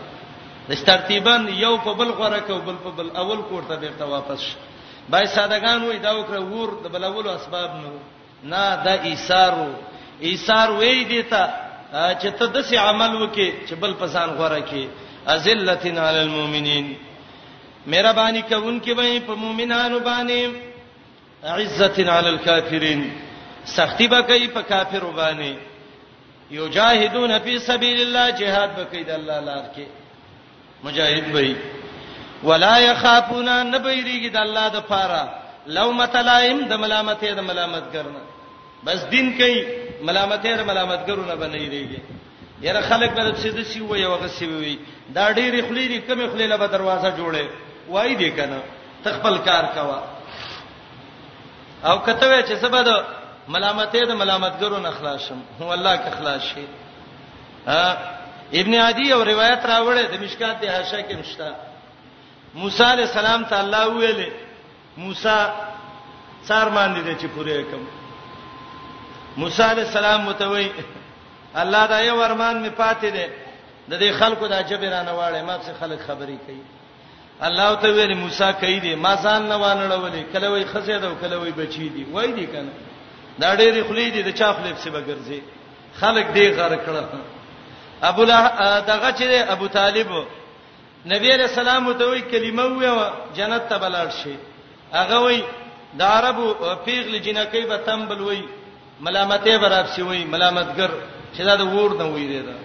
[0.70, 4.40] د ترتیبا یو په بل غره کو بل په بل اول کور ته بیرته واپس
[4.40, 4.56] شي
[5.10, 7.92] بای سادهګان وې دا وکړه ور د بلولو اسباب نو
[8.42, 9.70] نه دا ایثارو
[10.20, 11.42] ایثار وې دیتا
[12.20, 14.86] چې ته دسي عمل وکې چې بل پسان غره کې
[15.34, 16.96] ازلتن علی المؤمنین
[17.86, 20.52] مهرباني کوونکې وي په مؤمنانو باندې
[21.44, 23.08] عزتن علی الکافرین
[23.76, 25.54] سختی به کوي په کافرو باندې
[26.50, 29.82] یجاهدون فی سبیل الله جهاد به کوي د الله لار کې
[30.84, 31.56] مجاهد وي
[32.42, 35.28] ولا یخافون نبیریږي د الله د پاره
[35.66, 38.20] لومت لایم د ملامتې د ملامت کرنا
[38.84, 39.64] بس دین کوي
[40.02, 42.00] ملامتې د ملامت کرونه بنئ دیږي
[42.62, 44.78] یره خلک به د سیده سی وي او غسی وي
[45.14, 47.46] دا ډېری خلیری کمی خلیله به دروازه جوړه
[47.88, 48.60] وای دې کنه
[49.04, 50.00] تخپل کار کوا
[51.92, 52.90] او کته وای چې سبا د
[53.48, 56.64] ملامتې د ملامتګرو نه خلاصم والله که خلاص شي
[58.62, 61.48] ابن عدی او روایت راوړې د مشکات د حاشا کې مشتا
[62.60, 64.30] موسی علی السلام ته الله ویلې
[65.04, 65.38] موسی
[66.48, 67.86] څار باندې دې چې پوره کوم
[69.36, 70.72] موسی علی السلام متوي
[71.64, 73.28] الله دا یو ارمان می پاتې ده
[73.90, 76.62] د دې خلکو د عجب رانه واړې ما څه خلک خبرې کوي
[77.46, 81.36] الله ته ویل موسی کوي دي ما ځان نه وانړولې کله وای خزه ده کله
[81.36, 82.70] وای بچی دي وای دي کنه
[83.38, 85.42] دا ډېری خلی دي د چا خلیب څخه بغرزي
[86.00, 87.02] خلک دې غره کړه
[88.02, 88.38] ابو له
[88.80, 90.08] دغه چې ابو طالب
[91.12, 93.00] نبی علیہ السلام ته وی کلمه و
[93.36, 94.36] جنت ته بلار شي
[94.92, 95.42] هغه وی
[95.98, 96.46] د عربو
[96.84, 98.42] پیغل جنکی به تمبل وی
[99.04, 100.90] ملامتې براب شي وی ملامتګر
[101.36, 102.56] چې دا د ور نه وی دی دا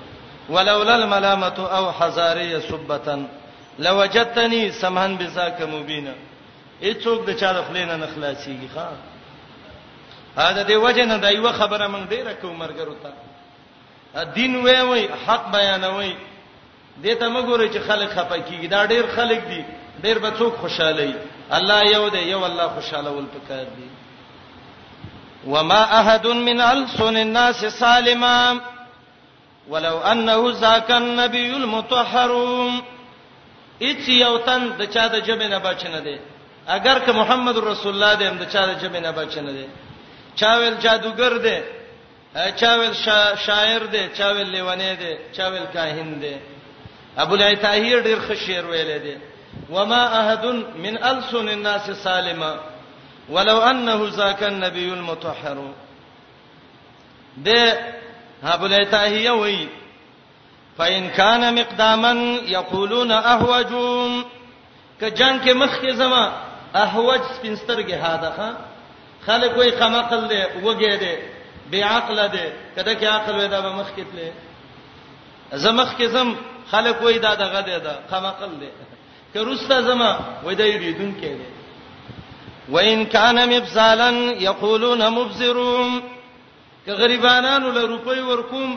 [0.49, 3.25] ولولا الملامه او حزاری سبتن
[3.79, 6.11] لوجتنی سمحن بساک مبینا
[6.81, 11.87] هیڅوک د چا د خلینا نه خلاصيږي ښا دا دی وجه نه دا یو خبره
[11.87, 16.13] مونږ ډیره کوم مرګرو ته دین وای وای حق بیانوي
[17.03, 19.61] دته مګورې چې خلک خپه کیږي دا ډیر خلک دي
[20.03, 21.13] ډیر به څوک خوشاله وي
[21.59, 23.89] الله یو دی یو الله خوشاله ول پکار دی
[25.55, 28.55] وما احد من السن الناس سالما
[29.69, 32.81] ولو انه ذاك النبي المطهرون
[33.81, 36.17] اڅ یو تن د چا د جبه نه بچ نه دی
[36.77, 39.65] اگر که محمد رسول الله دې هم د چا د جبه نه بچ نه دی
[40.39, 41.57] چاویل جادوګر دی
[42.59, 42.93] چاویل
[43.45, 46.35] شاعر دی چاویل لیوانه دی چاویل کاهن دی
[47.17, 49.15] ابو لای طاهر ډیر ښه شعر ویل دی
[49.69, 50.45] وما احد
[50.85, 52.59] من السن الناس سالما
[53.29, 55.57] ولو انه ذاك النبي المطهر
[57.37, 57.79] ده
[58.43, 59.67] ابو لای طاهر وی
[60.77, 62.11] فإن كان مقداما
[62.47, 64.23] يقولون احوجوم
[64.99, 66.23] ک جنگ کې مخ کې زما
[66.81, 68.47] احوج سپینسترګه هاداخه
[69.25, 71.15] خلک وې قمقل دي وګې دي
[71.71, 72.45] بی عقل دي
[72.75, 74.31] کده کې عقل وې دا مخ کې تله
[75.65, 76.33] زمخ کې زم
[76.71, 78.69] خلک وې دا دغه دي دا قمقل دي
[79.33, 80.11] ک روستا زما
[80.45, 81.53] وې دا یریدون کې دي
[82.69, 84.09] وان کان مبزالا
[84.49, 86.01] یقولون مبزرون
[86.85, 88.75] ک غریبانانو له روپي ورکوم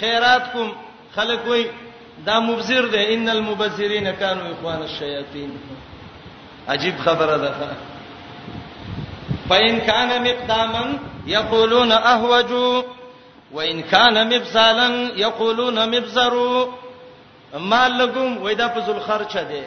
[0.00, 0.72] خیرات کوم
[1.16, 1.64] خلک وای
[2.26, 5.50] دا مبذر ده ان المبذرین کانوا اخوان الشیاطین
[6.68, 7.50] عجیب خبره ده
[9.48, 12.82] فإن كان مقداما يقولون اهوجو
[13.52, 16.66] وإن كان مبزالا يقولون مبزر
[17.58, 19.62] ما لكم وإذا فزل خرچه دي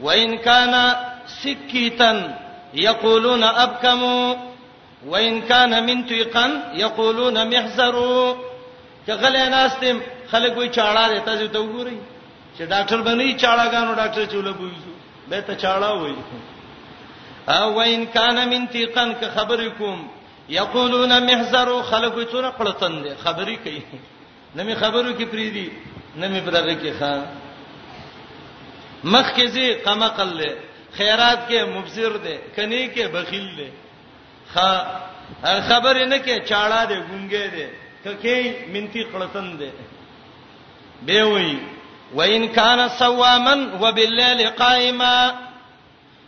[0.00, 0.94] وإن كان
[1.26, 2.38] سكيتا
[2.74, 4.02] يقولون أبكم
[5.06, 8.36] وإن كان منطقا يقولون محزرو
[9.06, 10.00] که غلې ناستم
[10.30, 11.98] خلک وې چاړه ده تاسو ته وګورئ
[12.56, 14.92] چې ډاکټر بنئ چاړهګانو ډاکټر چوله بوځو
[15.28, 16.14] به ته چاړه وې
[17.54, 20.00] او وین کان من تیقن که خبر کوم
[20.48, 23.80] یقولون محزروا خلق تون قلتن دي خبري کوي
[24.56, 25.70] نمي خبرو کې پری دي
[26.16, 27.22] نمي پرغه کې خان
[29.04, 30.56] مخ کې زی قمقل له
[30.96, 33.70] خیرات کې مبصر دي کني کې بخیل دي
[34.54, 34.68] خا
[35.68, 37.66] خبر نه کې چاړه دي ګونګې دي
[38.04, 39.70] ککې منتی قړتن دي
[41.02, 41.58] به وای
[42.14, 45.34] وان کان سواما وبالليل قائما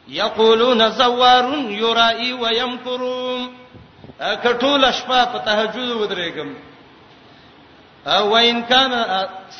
[0.09, 3.47] یقولون زوار یرائی ويمکرون
[4.21, 6.49] کټول شپه په تهجد ودرېګم
[8.07, 8.93] او وان کان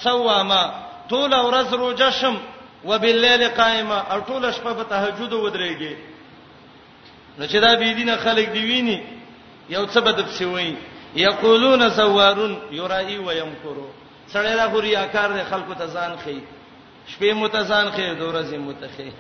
[0.05, 0.65] سواما
[1.11, 2.37] ټول ورځ روجشم
[2.85, 5.97] وبالليل قائما او ټول شپه په تهجد ودرېږي
[7.39, 9.03] نو چې دا بيدینه خلک دی ویني
[9.69, 10.75] یو څه بد پسوي
[11.15, 13.89] یقولون سوارون یرائی و یمکرو
[14.33, 16.43] سړی دا غوري اکار دی خلکو ته ځان خي
[17.09, 19.13] شپې متزان خي دورځي متخي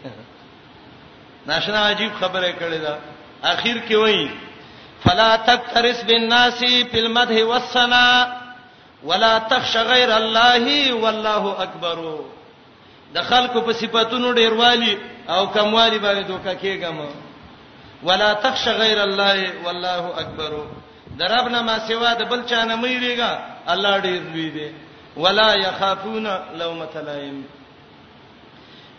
[1.46, 2.98] ناشنا عجیب خبره کړې ده
[3.42, 4.30] اخر کې وایي
[5.04, 8.36] فلا تکترس بالناس في المدح والثنا
[9.04, 11.98] ولا تخش غير الله والله اکبر
[13.14, 17.06] د خلکو په صفاتونو ډیروالي او کموالی باندې دوکه کېګم
[18.02, 20.66] ولا تخش غير الله والله اکبر
[21.18, 23.32] درب نه ما سیوا د بل چا نه مې ریګا
[23.72, 24.68] الله ډیر لوی دی
[25.22, 26.26] ولا يخافون
[26.60, 27.36] لومۃ لائم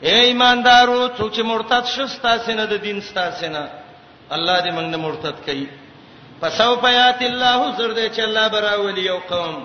[0.05, 3.63] اے ایماندارو څوک چې مرتد شستا سينه د دین ستا سينه
[4.35, 5.65] الله دې موږ نه مرتد کړي
[6.41, 9.57] پسو پیات الله زر دې چې الله برا ولي او قوم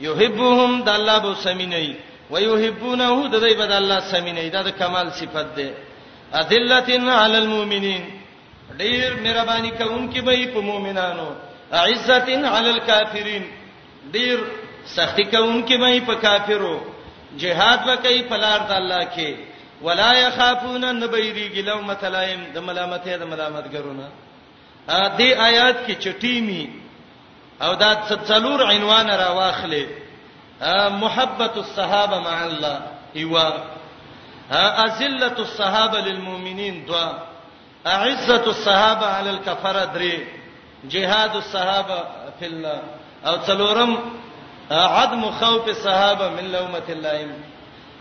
[0.00, 1.80] يحبهم د الله بو سمینه
[2.30, 5.68] ويحبونه د دې بد الله سمینه دا د کمال صفت ده
[6.40, 8.04] اذلتن علی المؤمنین
[8.82, 11.28] ډیر مهرباني کوونکی به په مؤمنانو
[11.72, 13.44] عزتن علی الکافرین
[14.12, 14.38] ډیر
[14.94, 16.74] سختی کوونکې مې په کافرو
[17.38, 19.34] جهاد وکړي په لار د الله کې
[19.82, 24.08] ولا يخافون نبيري ګلو متلایم د ملامتې د ملامتګرونه
[24.88, 26.70] ا دې آیات کې چټیمی
[27.60, 27.94] او دا
[28.28, 29.86] څلور عنوان را واخلې
[31.00, 32.80] محبت الصحابه مع الله
[33.16, 33.54] ایوا
[34.50, 37.12] ازله الصحابه للمؤمنین دوا
[37.86, 40.35] عزه الصحابه علی الكفره درې
[40.90, 41.98] جهاد الصحابه
[42.38, 42.80] فی الله
[43.26, 43.92] او څلورم
[44.70, 47.30] عدم خوف الصحابه من لومه اللائم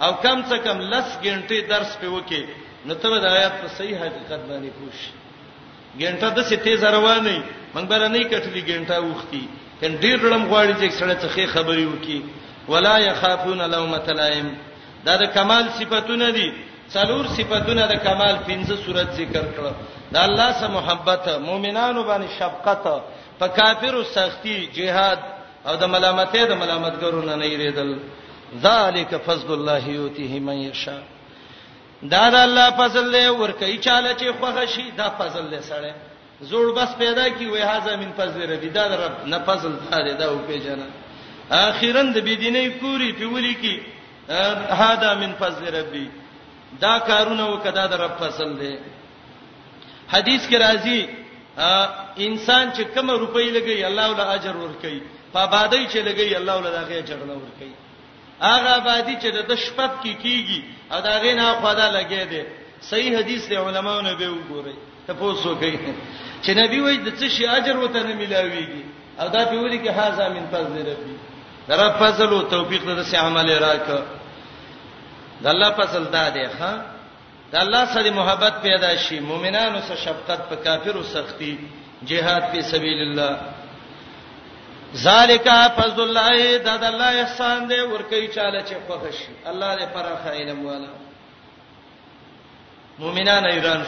[0.03, 2.43] او کم څه کم لس غنټې درس په وکي
[2.85, 4.95] نو ته د آیات په صحیح حقیقت باندې پوښ
[6.03, 7.37] غنټه د ستې زروانې
[7.75, 9.43] مونږ بره نه کټلې غنټه وختي
[9.79, 12.21] کین ډیر لړم غواړي چې سړی څه خبري وکي
[12.67, 14.47] ولا يخافون لومه لائم
[15.05, 16.47] دا د کمال صفاتونه دي
[16.93, 19.71] څلور صفاتونه د کمال پنځه صورت ذکر کړه
[20.13, 22.83] د الله سره محبت مؤمنانو باندې شفقت
[23.39, 25.19] په کافرو سختی جهاد
[25.67, 27.91] او د ملامتې د ملامتګرو نه نه یریدل
[28.67, 31.03] ذالک فضل الله یوتیه من یشاء
[32.13, 35.93] دا د الله فضل له ورکه چاله چې خوغه شي دا فضل له سره
[36.49, 40.25] زوړ بس پیدا کی وای هاذا من فضل ربی دا رب نه فضل دا دا
[40.25, 40.87] او پیژنه
[41.51, 43.79] اخیرا د بيدینې کوری په ولي کی
[44.69, 46.07] هاذا من فضل ربی
[46.83, 48.73] دا کارونه وکدا د رب فصل دی
[50.13, 50.99] حدیث کې راځي
[52.27, 54.99] انسان چې کوم روپۍ لګي الله ول اجر ورکړي
[55.33, 57.71] په آبادی چې لګي الله ول داغه اجر نه ورکړي
[58.47, 60.59] هغه آبادی چې د شپب کې کی کیږي
[60.91, 62.41] او داغه نه خدا لګي دی
[62.89, 64.75] صحیح حدیث دی علماو نه به وګوري
[65.07, 65.79] تاسو کوي
[66.43, 68.83] چې نبی وایي د څه شي اجر وته نه ملاويږي
[69.21, 71.15] او دا په ولي کې حاضر من فضل ربي
[71.67, 73.99] در په فضل او توفیق د سه عمل راکړه
[75.43, 76.73] د الله فضل داده ښا
[77.51, 81.53] د الله سره محبت پیدا شي مؤمنانو سره شفقت په کافرو سختی
[82.09, 83.33] jihad په سبیل الله
[84.95, 89.85] ذالک فضل الله دا د الله احسان دی ورکی چاله چې خوښ شي الله دې
[89.95, 90.89] پراخه علم والا
[92.99, 93.81] مؤمنان ایران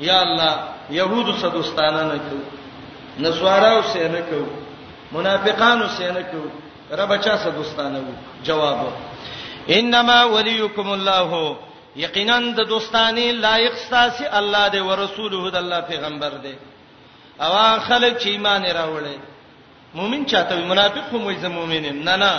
[0.00, 0.54] یا الله
[0.90, 2.36] يهود صدوستانه نه کو
[3.22, 4.44] نسواراو سه نه کو
[5.12, 6.40] منافقانو سه نه کو
[7.00, 8.92] رب چا صدوستانه وو جواب
[9.78, 11.56] انما وليكم الله
[11.96, 16.54] یقینا د دوستانی لایق ساسي الله دی او رسوله د الله پیغمبر دی
[17.40, 19.16] او خلک چې ایمان راوړي
[19.94, 22.32] مؤمن چاته منافق هم وي زمومنین نه نه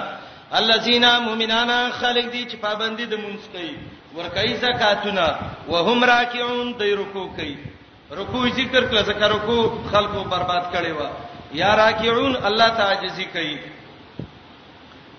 [0.60, 3.78] الذين مؤمنان خلق دي چې پابندي د مونږ کوي
[4.16, 5.36] ورکای زکاتونه
[5.70, 7.56] وهم راکعون دی رکوع کوي
[8.12, 11.10] رکوع ذکر کله ذکر رکوع خلقو برباد کړي وا
[11.54, 13.58] یا راکعون الله تعجزي کوي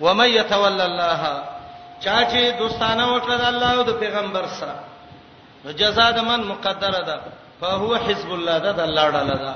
[0.01, 1.56] ومن يتولى الله
[2.01, 4.75] چا چې دوستانه وکړه د الله او د پیغمبر سره
[5.65, 7.21] نو جزاء د من مقدره ده
[7.61, 9.55] فهو حزب الله ده د الله تعالی ده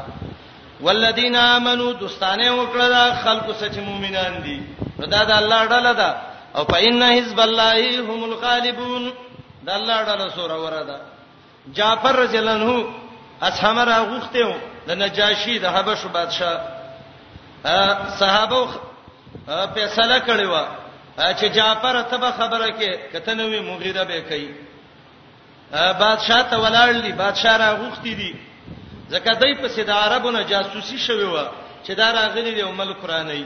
[0.81, 4.59] والذین آمنو دوستانه وکړه د خلکو سره چې مؤمنان دي
[4.99, 6.11] نو دا د الله تعالی ده
[6.57, 9.13] او فإن حزب الله هم الغالبون
[9.67, 11.01] د الله تعالی سره ورده
[11.75, 12.85] جعفر رضی الله عنه
[13.43, 14.53] اسحمر غوخته و
[14.89, 16.61] د نجاشی د حبش بادشاه
[18.21, 18.69] صحابه
[19.77, 20.67] فیصله کړی و
[21.29, 24.49] چې جعفر ته به خبره کې کته نوې مغیره به کوي
[25.99, 28.35] بادشاہ ته ولاړلی بادشاہ را غوښتي دي
[29.11, 31.45] ځکه دای په سید عربونو جاسوسي شوی و
[31.87, 33.45] چې دا راغلی دی عمل قرآنی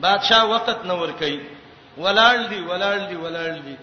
[0.00, 1.40] بادشاہ وخت نه ور کوي
[1.98, 3.76] ولاړ دی ولاړ دی ولاړ دی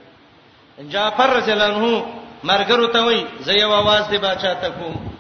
[0.92, 2.06] جعفر رضی الله عنه
[2.44, 5.12] مرګرو ته وای زه یو आवाज دی بادشاہ ته کوم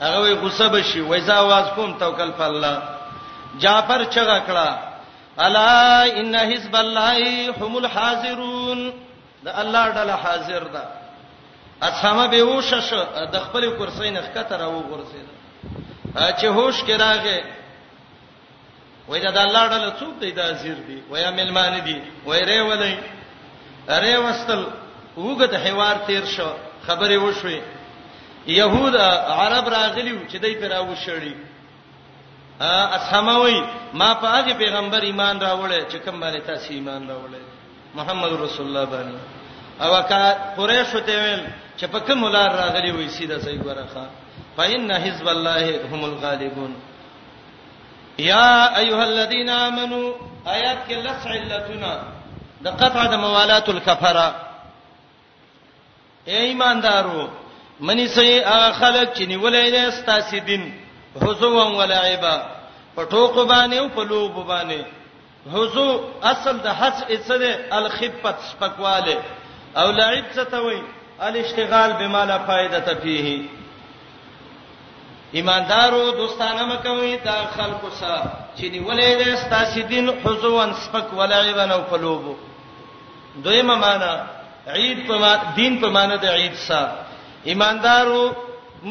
[0.00, 2.82] هغه وای غصه بشي وای زه आवाज کوم توکل په الله
[3.60, 4.87] جعفر چغه کړه
[5.40, 8.92] الا ان حزب الله هم الحاضرون
[9.42, 10.82] دا الله ډله حاضر ده
[11.82, 12.88] اسامه به وشش
[13.32, 15.26] د خپل کرسۍ نه ښکته راو ورسید
[16.38, 17.40] چې هوش کې راغې
[19.08, 22.60] وای دا د الله ډله څوک دی دا حاضر دي وای ملمان دي وای ری
[22.60, 22.96] ولای
[23.88, 24.64] ری وستل
[25.16, 26.52] وګت حوار تیر شو
[26.86, 27.62] خبرې وشوي
[28.46, 28.96] يهود
[29.40, 31.34] عرب راغلي چې دای پر راو شړی
[32.60, 33.62] اسماوي
[33.94, 37.42] ما په هغه پیغمبر ایمان راوړل چې کوم باندې تاسو ایمان راوړل
[37.94, 39.16] محمد رسول الله باندې
[39.82, 41.46] او کا قریش ته ویل
[41.78, 44.06] چې په کوم لار راغلي وي سیده صحیح ورخه
[44.56, 46.74] فإن حزب الله هم الغالبون
[48.18, 50.12] یا ایها الذين امنوا
[50.46, 51.94] آیات کې لس علتنا
[52.64, 54.26] د قطع د موالات الکفره
[56.28, 57.28] اے ایماندارو
[57.80, 60.87] منی سي اخلق چې نیولې ده ستاسو دین
[61.22, 62.34] حزوا ولعبا
[62.96, 64.80] په ټوکو باندې او په لوب باندې
[65.52, 65.88] حزو
[66.32, 69.16] اصل د حس اسره الخفت سپکواله
[69.80, 70.82] او لعب څه ته وایي
[71.26, 73.44] الاشتغال بما لا فائده فيه
[75.34, 78.20] ایماندارو دوستانه مکوي دا خلکو سره
[78.56, 82.36] چې نیولې ده ستاسو دین حزوان سپک ولعبن او قلوبو
[83.44, 84.12] دویمه معنا
[84.66, 87.04] عيد په دین په معنا د عيد سره
[87.50, 88.22] ایماندارو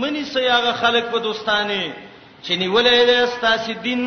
[0.02, 1.82] منی سیاغه خلک په دوستانه
[2.44, 4.02] چې نیولې ده ستاسو دین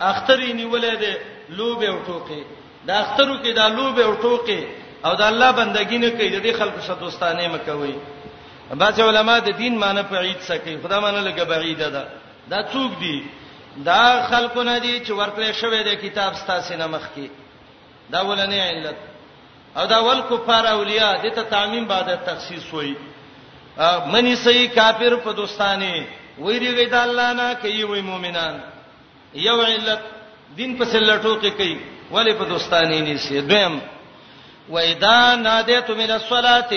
[0.00, 1.12] اخترې نیولې ده
[1.58, 2.42] لوبه او ټوکې
[2.86, 4.60] دا اخترو کې دا لوبه او ټوکې
[5.04, 7.94] او دا الله بندګی نه کوي د دې خلکو سره دوستانه مکوي
[8.80, 12.04] بعض علما د دین معنی په عید سکی خدا معنی لکه بعیده ده
[12.50, 13.18] دا څوک دی
[13.88, 17.28] دا خلکو نه دي چې ورکړې شوې ده کتاب ستاسو نه مخ کې
[18.10, 18.96] دا ولنې علت
[19.76, 22.94] او دا ول کفار اولیاء د ته تعمیم بعد تخصیص وایي
[24.12, 26.04] منی صحیح کافر په دوستانه
[26.44, 28.54] ویریږي د الله نه کوي وای مؤمنان
[29.46, 30.02] یو علت
[30.58, 31.76] دین په سلټو کې کوي
[32.14, 33.74] ولی په دوستانی نه سي دویم
[34.74, 36.72] وإذا ناديتم من الصلاة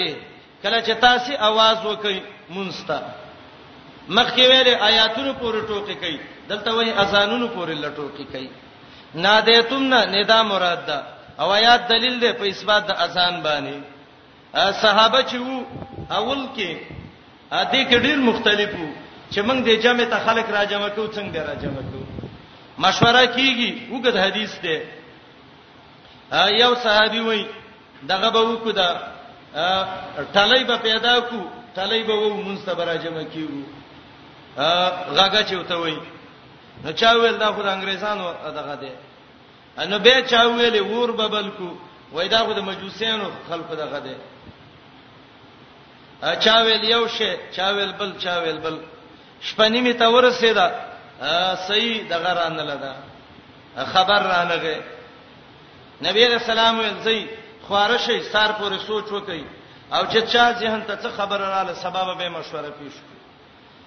[0.64, 2.20] کله چې تاسو आवाज وکړي
[2.56, 3.00] مونستا
[4.18, 6.18] مخکې ویلې آیاتونو پورې ټوکی کوي
[6.50, 8.50] دلته وایي اذانونو پورې لټوکی کوي
[9.16, 10.98] نادیتم نه ندا مراد ده
[11.40, 13.78] او آیات دلیل ده په اثبات د اذان باندې
[14.84, 15.66] صحابه چې وو
[16.12, 16.72] اول کې
[17.52, 18.88] ا دې کې ډېر مختلفو
[19.32, 22.04] چې موږ د جمع ته خلک را جمع کوو څنګه را جمع کوو
[22.80, 24.76] مشوره کیږي وګد حدیث دی
[26.62, 27.46] یو صحابي وای
[28.10, 28.90] دغه به وکړه
[30.34, 31.40] ټلای به پیدا کو
[31.76, 33.50] ټلای به وو مونږ ته را جمع کیو
[35.16, 35.98] غاګه چوته وای
[36.84, 38.92] نو چا ویل دا خدای انګريزانو دغه دی
[39.90, 41.70] نو به چا ویل ور ببل کو
[42.14, 44.16] وای دا خدای مجوسینو خلق دغه دی
[46.40, 48.78] چا ویل یو شی چا ویل بل چا ویل بل
[49.44, 50.68] شپنی می ته ورسېدا
[51.68, 52.94] صحیح دغه رانه لدا
[53.94, 54.78] خبر رانغه
[56.08, 57.28] نبی رسول الله زئی
[57.70, 59.46] خوارشې سار پورې سوچ وکي
[59.94, 62.94] او چې چا ذهن ته څه خبر رااله سبب به مشوره پیښ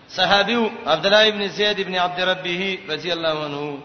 [0.08, 3.78] صحابي عبد الله ابن زید ابن عبد ربه رضی الله عنه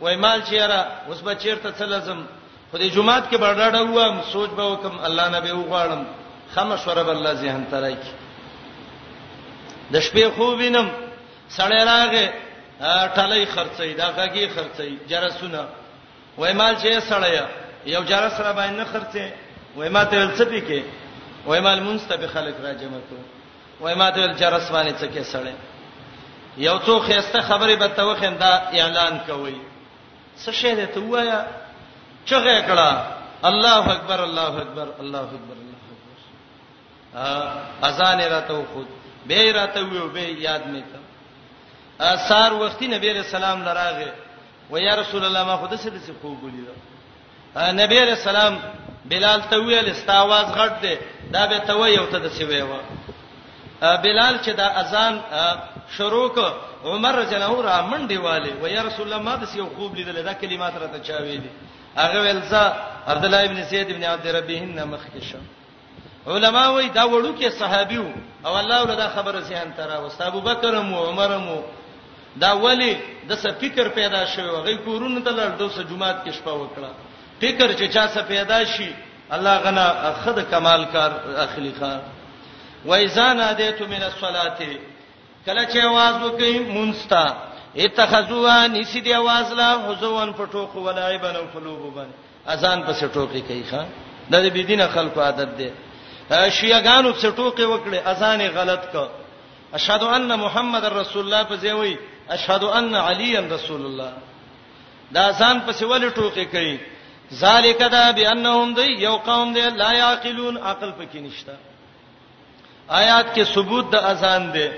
[0.00, 2.24] وای مال چیرې اوس به چیرته څه لازم
[2.72, 6.02] خدای جمعات کې برډاډه هوا سوچ به وکم الله نه به وغواړم
[6.54, 8.21] خمه شوره بل الله ذهن ترای کی
[9.90, 10.88] د شپې خوب وینم
[11.58, 12.26] سړی راغې
[13.16, 15.60] ټلې خرڅې دا کاږي خرڅې جرسونه
[16.38, 17.38] وای مال چې سړی
[17.94, 19.24] یو جرس را باندې نه خرڅې
[19.76, 20.82] وای ما ته ول څه پکې
[21.46, 23.22] وای مال منستبه خلق را جمع کړو
[23.80, 25.54] وای ما ته ول جرس باندې څه کې سړی
[26.56, 29.56] یو څو خيسته خبره به توخم دا اعلان کوي
[30.46, 31.46] څه شی ده ته وایا
[32.26, 32.90] چغه کړه
[33.50, 37.28] الله اکبر الله اکبر الله اکبر الله اکبر
[37.82, 38.86] اذان راته خود
[39.28, 40.98] به راته ویو به یاد مې ته
[42.04, 44.12] اثر وختي نبی رسول الله لراغه
[44.70, 46.62] و یا رسول الله ما خود څه دې خو ګولې
[47.54, 48.60] دا نبی رسول الله
[49.04, 50.94] بلال ته ویل استاواز غټ دی
[51.32, 52.76] دا به ته ویو ته د څه ویو
[54.02, 55.14] بلال چې دا اذان
[55.96, 56.38] شروع ک
[56.84, 60.32] عمر جنو را منډي والے و یا رسول الله ما د سیو خوب لیدل دا
[60.34, 61.50] کلمات را ته چا ویلي
[61.96, 62.64] هغه ولزا
[63.08, 65.38] عبد الله ابن زید ابن عبد ربیهن مخکشه
[66.26, 68.12] علما وای دا وړو کې صحابي وو
[68.46, 71.62] او الله ولدا خبره ځان ترا او ابو بکر مو عمر مو
[72.36, 72.94] دا ولی
[73.28, 76.90] د څه فکر پیدا شوی غي کورونه د لړ دوسه جمعات کې شپه وکړه
[77.40, 78.92] فکر چې چا څه پیدا شي
[79.30, 81.98] الله غنا خد کمال کار اخلي کار
[82.84, 84.58] و اذا نادیت من الصلاه
[85.46, 87.26] کله چې आवाज وکړي مونستا
[87.76, 92.08] اتخذوا نسی دی आवाज لا حزوان پټوخ ولایبن قلوب بن
[92.46, 93.82] اذان پس ټوکی کوي ښا
[94.30, 95.70] د دې بيدینه خلکو عادت دی
[96.30, 98.94] شیعاګانو څټوکې وکړي اذان غلط ک
[99.78, 101.96] اشهد ان محمد رسول الله په ځای
[102.36, 104.12] اشهد ان علی رسول الله
[105.14, 106.76] دا اذان په سیول ټوکې کوي
[107.44, 111.54] ذالک دا بانهم دی یو قوم دی لا یعقلون عقل پکې نشتا
[112.88, 114.68] آیات کې ثبوت د اذان دی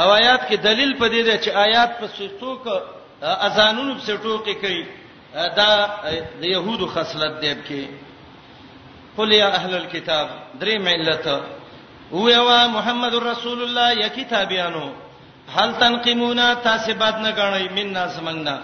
[0.00, 2.62] او آیات کې دلیل پدې دی چې آیات په سټوک
[3.46, 4.84] اذانونو په سټوک کوي
[5.56, 5.70] دا
[6.40, 7.82] د يهودو خصلت دی کې
[9.18, 10.28] قل یا اهل الكتاب
[10.60, 11.26] درې ملت
[12.12, 14.90] او یو محمد رسول الله یا کتابیانو
[15.56, 18.56] هل تنقمونا تاسبات نه غنئ مننا سمنګنا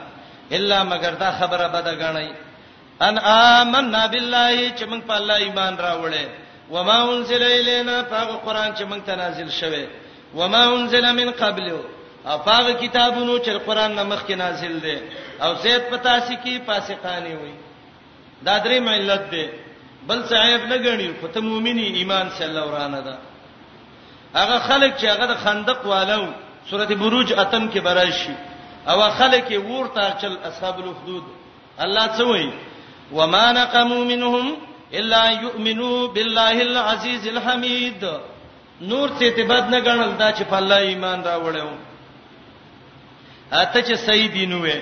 [0.53, 2.29] الا مگر دا خبره بده غنئ
[3.03, 6.25] ان آمنا بالله چې موږ په الله ایمان راوړې
[6.71, 9.87] وما انزل الینا هغه قران چې موږ ته نازل شوه
[10.35, 11.81] وما انزل من قبل او
[12.49, 14.99] هغه کتابونو چې قران نه مخکې نازل دي
[15.43, 17.55] او زید پتا سي کې فاسقانی وي
[18.43, 19.47] دا درې ملت دي
[20.09, 23.19] بل څه عیب نه غني خو ته مؤمنی ایمان سره الله ورانه ده
[24.35, 26.23] هغه خلک چې هغه د خندق والو
[26.71, 28.35] سورته بروج اتم کې برای شي
[28.91, 31.25] او خلک یې ورته چل اصحاب الحدود
[31.85, 32.53] الله څه وایي
[33.13, 34.57] وما نقموا منهم
[34.99, 38.07] الا يؤمنوا بالله العزيز الحميد
[38.81, 41.71] نور ته ته بد نه غنل دا چې په الله ایمان راوړیو
[43.53, 44.81] اته چې سیدینو وې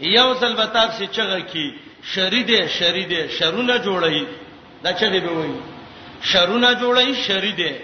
[0.00, 1.66] یو ځل به تاسو چې چغه کی
[2.14, 4.26] شریده شریده شرونه جوړی
[4.84, 5.50] دا چغه به وای
[6.20, 7.80] شرونه جوړی شریده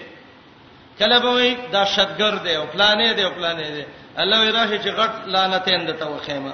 [0.99, 3.85] کله به وای دا شتګر دی او پلانې دی او پلانې دی
[4.17, 6.53] الله وی راشه چې غټ لعنتین د توخیمه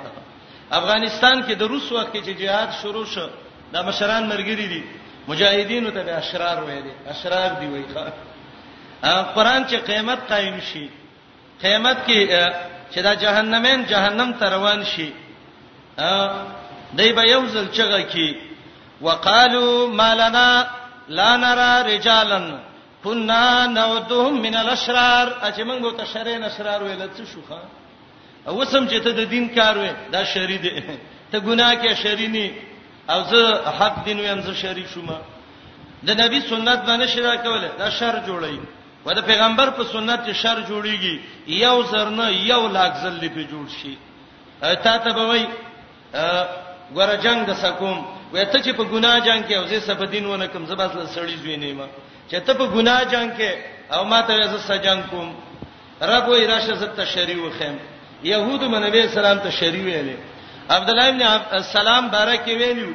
[0.72, 3.28] افغانستان کې د روس وخت کې چې jihad شروع شو
[3.74, 4.84] دا مشران مرګری دي
[5.28, 10.90] مجاهدینو ته اشرار وای دي اشرار دی وای ښا قرآن چې قیامت قائم شي
[11.62, 12.20] قیامت کې
[12.92, 15.12] چې دا جهنمین جهنم ته روان شي
[16.98, 18.38] دای به یو ځل چغه کی
[19.02, 20.68] وقالو مالنا
[21.10, 22.42] لا نرى رجالا
[23.04, 25.28] كنا نودهم من الاشرار
[25.58, 27.62] چې موږ به تشرین اشرار ویل څه شوخه
[28.48, 30.84] او سم چې ته د دین کار وې دا شری دی
[31.32, 32.52] ته ګناه کې شری نه
[33.14, 35.10] او زه حق دین ویم زه شری شوم
[36.04, 38.60] د نبی سنت باندې شرا کوله دا شر جوړی
[39.06, 43.82] و د پیغمبر په سنت کې شر جوړیږي یو زرنه یو لاک زل په جوړ
[43.82, 43.98] شي
[44.84, 45.46] تا ته به وای
[46.96, 47.98] ګوره جنگ د سکوم
[48.34, 51.06] وې ته چې په ګناه جنگ کې او زه سب دین ونه کوم زباس له
[51.16, 51.86] سړی زوی نیمه
[52.30, 53.50] چې ته په ګناه جنگ کې
[53.96, 55.28] او ما ته زه سجن کوم
[56.10, 57.76] رب وې راشه زه ته شری وخم
[58.24, 60.18] يهود منوي سلام ته شری ویلې
[60.70, 62.92] عبد الله ابن سلام بارک ویلو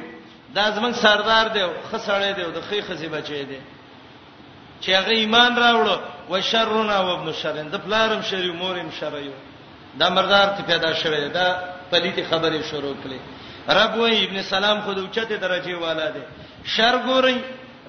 [0.55, 3.59] دا زمون سردار دی خسړې دی د خې خزي بچي دی
[4.81, 5.95] چې هغه ایمان راوړو
[6.29, 9.31] وشرنا وابن شرن د پلارم شری مورم شریو
[9.99, 11.47] دا مردار ته پیدا شوه دا
[11.91, 13.19] پلیتي خبره شروع کړي
[13.69, 16.19] رب وای ابن سلام خود اوچته درجه والا دی
[16.65, 17.37] شر ګوري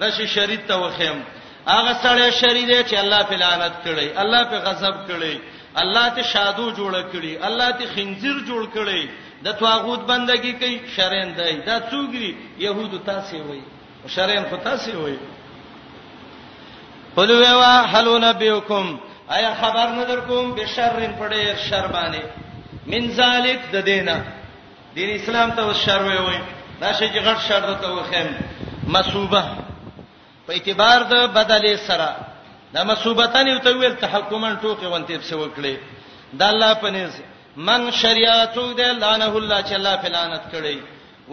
[0.01, 1.23] راشي شریط ته وخیم
[1.67, 5.37] هغه سړی شری دی چې الله په لعنت کړی الله په غضب کړی
[5.81, 9.09] الله ته شادو جوړ کړی الله ته خنزیر جوړ کړی
[9.43, 13.61] د توغوت بندگی کوي شرین دی دا څوګری يهودو تاسو وای
[14.15, 15.17] شرین خو تاسو وای
[17.15, 18.99] قل وا حلو نبيكم
[19.31, 22.21] ایا خبر نه درکوم به شرین پړې شر باندې
[22.87, 24.17] من ذالک د دینه
[24.97, 26.37] دین اسلام ته شر وي وي
[26.81, 28.27] دا شی چې غټ شر ته وخیم
[28.95, 29.41] مسوبه
[30.45, 32.09] په اعتبار د بدلې سره
[32.73, 35.75] دا مسوبتان یو ته ویل تحکمن ټوکې ونتیب څه وکړي
[36.39, 37.13] دا الله پنيز
[37.67, 40.77] من شریعتو دې لعنه الله چې الله په لعنت کړي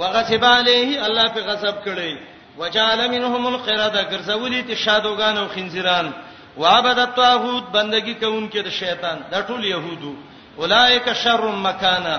[0.00, 2.12] وغصب عليه الله په غصب کړي
[2.60, 6.12] وجعل منهم القرده ګرځولې ته شادوغان او خنزیران
[6.60, 10.14] وعبد الطاغوت بندگی کوونکې د شیطان دا ټول يهودو
[10.58, 12.16] اولائک شر مکانا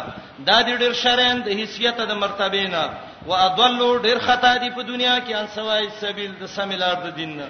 [0.47, 2.83] دا دې ډېر شرین د حیثیت د مرتبه نه
[3.29, 7.31] و اضلوا ډېر خطا دي په دنیا کې ان سوای سبیل د سمیلار د دین
[7.38, 7.47] نه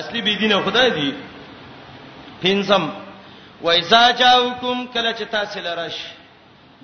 [0.00, 1.10] اصلي بی دینه خدای دی
[2.42, 2.82] پینځم
[3.64, 5.96] و اذا جاءکم کله چې تاسو لرش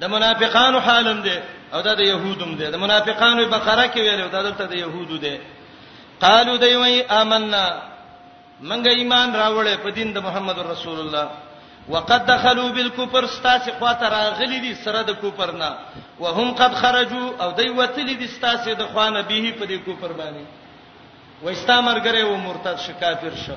[0.00, 1.38] د منافقانو حالم دی
[1.72, 5.36] او دا د يهودم دی د منافقانو بقره کې ویلو دا دلته د يهودو دی
[6.20, 7.66] قالو دوی وای آمنا
[8.68, 11.28] منګه ایمان راوړې په دین د محمد رسول الله
[11.88, 15.78] وقد دخلوا بالكفر ستاسې خواته راغلي دي سره د کوپر نه
[16.20, 20.44] وهم قد خرجوا او دوی وتلي دي ستاسې د خوانه به په دې کوپر باندې
[21.42, 23.50] وستا مرګره و مرتد ش کافر ش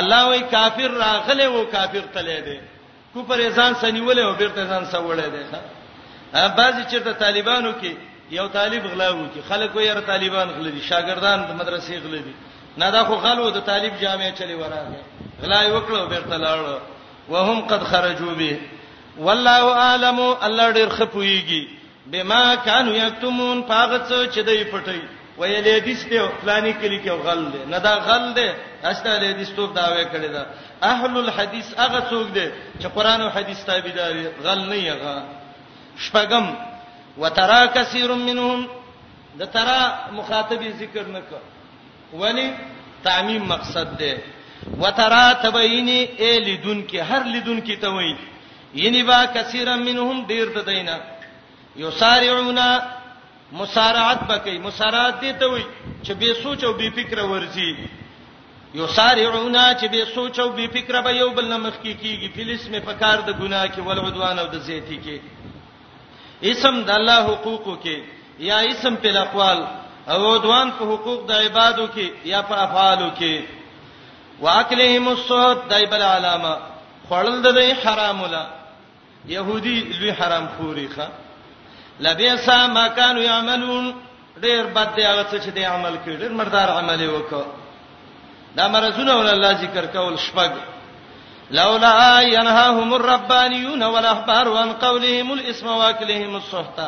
[0.00, 2.58] الله وی کافر راغله و کافر تلې دي
[3.14, 5.44] کوپر ځان سنیولې او بیرته ځان سوړې دي
[6.34, 7.92] ها بعضی چیرته طالبانو کې
[8.30, 12.34] یو طالب غلاو کې خلک وې طالبان غلې دي شاګردان د مدرسې غلې دي
[12.78, 14.96] نه دا خو غلو د طالب جامعې چلی وراغه
[15.42, 16.78] غلا یو کړو بیرته لاړو
[17.28, 18.60] وهم قد خرجوا به
[19.18, 21.68] والله اعلم الله ډیر خپويږي
[22.06, 25.00] بما كانوا یکتمون پاغه څه چې دوی پټي
[25.38, 28.50] ویلې دیسته فلانی کلی کې غل دی نه دا غل دی
[28.84, 30.46] استه لې دیستوب داوی کړی دا
[30.82, 32.50] اهل الحديث هغه څوک دی
[32.80, 35.22] چې قران او حديث تابعداري غل نه یغه
[35.96, 36.56] شپغم
[37.18, 38.68] وترى كثير منهم
[39.38, 41.44] د ترى مخاطبي ذکر نکړه
[42.12, 42.50] ولی
[43.04, 44.14] تعمیم مقصد دی
[44.80, 48.14] وترا تبینی ای لیدون کی هر لیدون کی ته وای
[48.74, 50.96] ینی با کثیر منهم دیر تدینا
[51.76, 52.68] یسارعونا
[53.52, 55.64] مسارعت بکای مسارعت دی ته وای
[56.04, 57.76] چې به سوچ او به فکر ورزی
[58.74, 62.80] یسارعونا چې به سوچ او به فکر به یو بل نمخ کی کیږي فلس می
[62.80, 65.18] پکار د ګناه کې ول عدوان او د زیتی کې
[66.50, 67.96] اسم د الله حقوقو کې
[68.38, 69.58] یا اسم په اقوال
[70.06, 73.59] او عدوان په حقوق د عبادو کې یا په افعالو کې
[74.40, 76.56] واکلهم الصوت دایبل علامه
[77.08, 78.46] خړل د دې حرام ولا
[79.26, 81.06] يهودي لوی حرام خوري ښا
[82.00, 83.94] لبئس ما كانوا يعملون
[84.40, 87.44] ډېر بد دی هغه څه چې دی عمل کړي ډېر مردار عمل وکړه
[88.56, 90.50] دا مرزونه ول الله ذکر کول شپږ
[91.50, 96.78] لولا ينهاهم الربانيون والاحبار عن قولهم الاسم واكلهم الصحت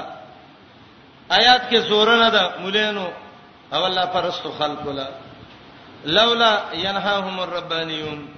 [1.38, 3.08] آیات کې زور نه ده مولانو
[3.74, 5.08] او الله پرستو خلق ولا
[6.04, 8.28] لولا ينهاهم الربانيون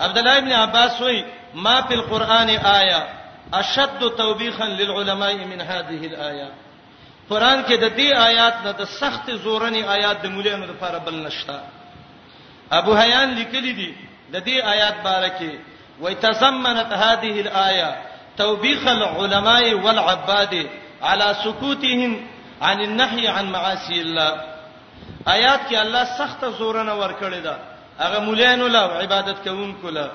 [0.00, 3.06] عبد الله ابن عباس وی ما فی القرآن آیه
[3.54, 6.50] اشد توبیخا للعلماء من هذه الايه
[7.30, 11.62] قران کې د دې آیات نه د سخت زورنی آیات د مولانو لپاره بل نشتا
[12.72, 13.94] ابو حیان لیکلی دی
[14.32, 14.94] د دې آیات
[16.00, 17.96] وای تزمنت هذه الايه
[18.38, 20.66] توبيخ العلماء والعباد
[21.02, 22.26] على سكوتهم
[22.62, 24.51] عن النهي عن معاصي الله
[25.24, 27.56] آیات کې الله سخت زورنه ورکړی دا
[27.98, 30.08] هغه مولانو لا عبادت کوونکو لا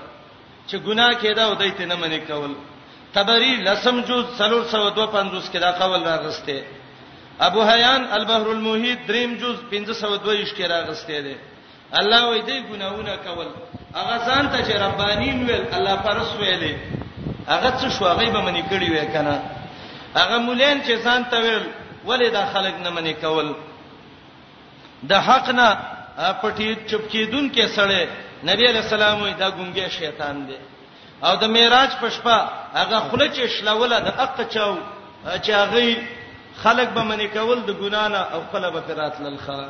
[0.67, 2.53] چې ګناه کېدا او دایته نه منې کول
[3.13, 6.61] تبری لسم جو 352 کې دا قول راغسته
[7.39, 11.35] ابو حیان البحر المحیط دریم جز 522 کې راغسته دی
[11.93, 13.47] الله وې دې ګناونه کول
[13.95, 16.75] هغه ځان ته چې ربانین ویل الله پرس ویلې
[17.47, 19.39] هغه څه شو هغه به منی کړی وې کنه
[20.15, 21.65] هغه مولین چې ځان ته ویل
[22.07, 23.53] ولې دا خلک نه منی کول
[25.09, 25.67] د حق نه
[26.41, 28.03] پټی چپ کیدون کې سړې
[28.49, 30.57] نبی رسول الله دا ګونګې شیطان دی
[31.25, 32.37] او د معراج پښپا
[32.79, 34.77] هغه خله چې شلوله د حق چاو
[35.43, 36.07] چې هغه
[36.63, 39.69] خلق به منی کول د ګنا نه او خلق به رات للخا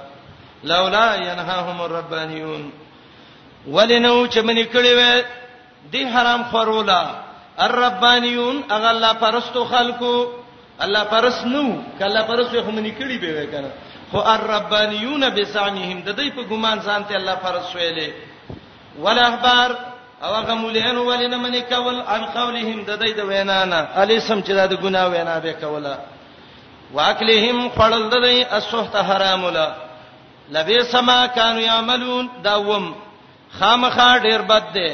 [0.64, 2.72] لولا ينهاهم الربانيون
[3.68, 5.24] ولنو چې منی کړي وې
[5.92, 7.02] دی حرام خورولا
[7.60, 10.18] الربانيون هغه الله پرستو خلقو
[10.80, 11.64] الله پرس نو
[12.00, 13.70] کله پرس خو منی کړي به وکنه
[14.12, 18.10] خو الربانیون بسعنهم د دې په ګمان ځانته الله فرض شویلې
[19.04, 19.72] ولا احبار
[20.24, 24.52] او هغه مولین ولین من کول ان قولهم د دې د وینانا علی سم چې
[24.52, 25.98] د ګنا وینا به کوله
[26.94, 29.68] واکلهم خړل د دې اسوحت حرام ولا
[30.52, 32.96] لبی سما کانوا یعملون داوم
[33.60, 34.92] خامخا ډیر بد دی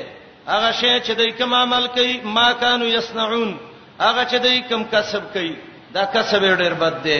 [0.47, 3.59] هغه شی چې دوی کوم عمل کوي ما کانوا یصنعون
[3.99, 5.55] هغه چې دوی کوم کسب کوي
[5.93, 7.19] دا کسب ډیر بد دی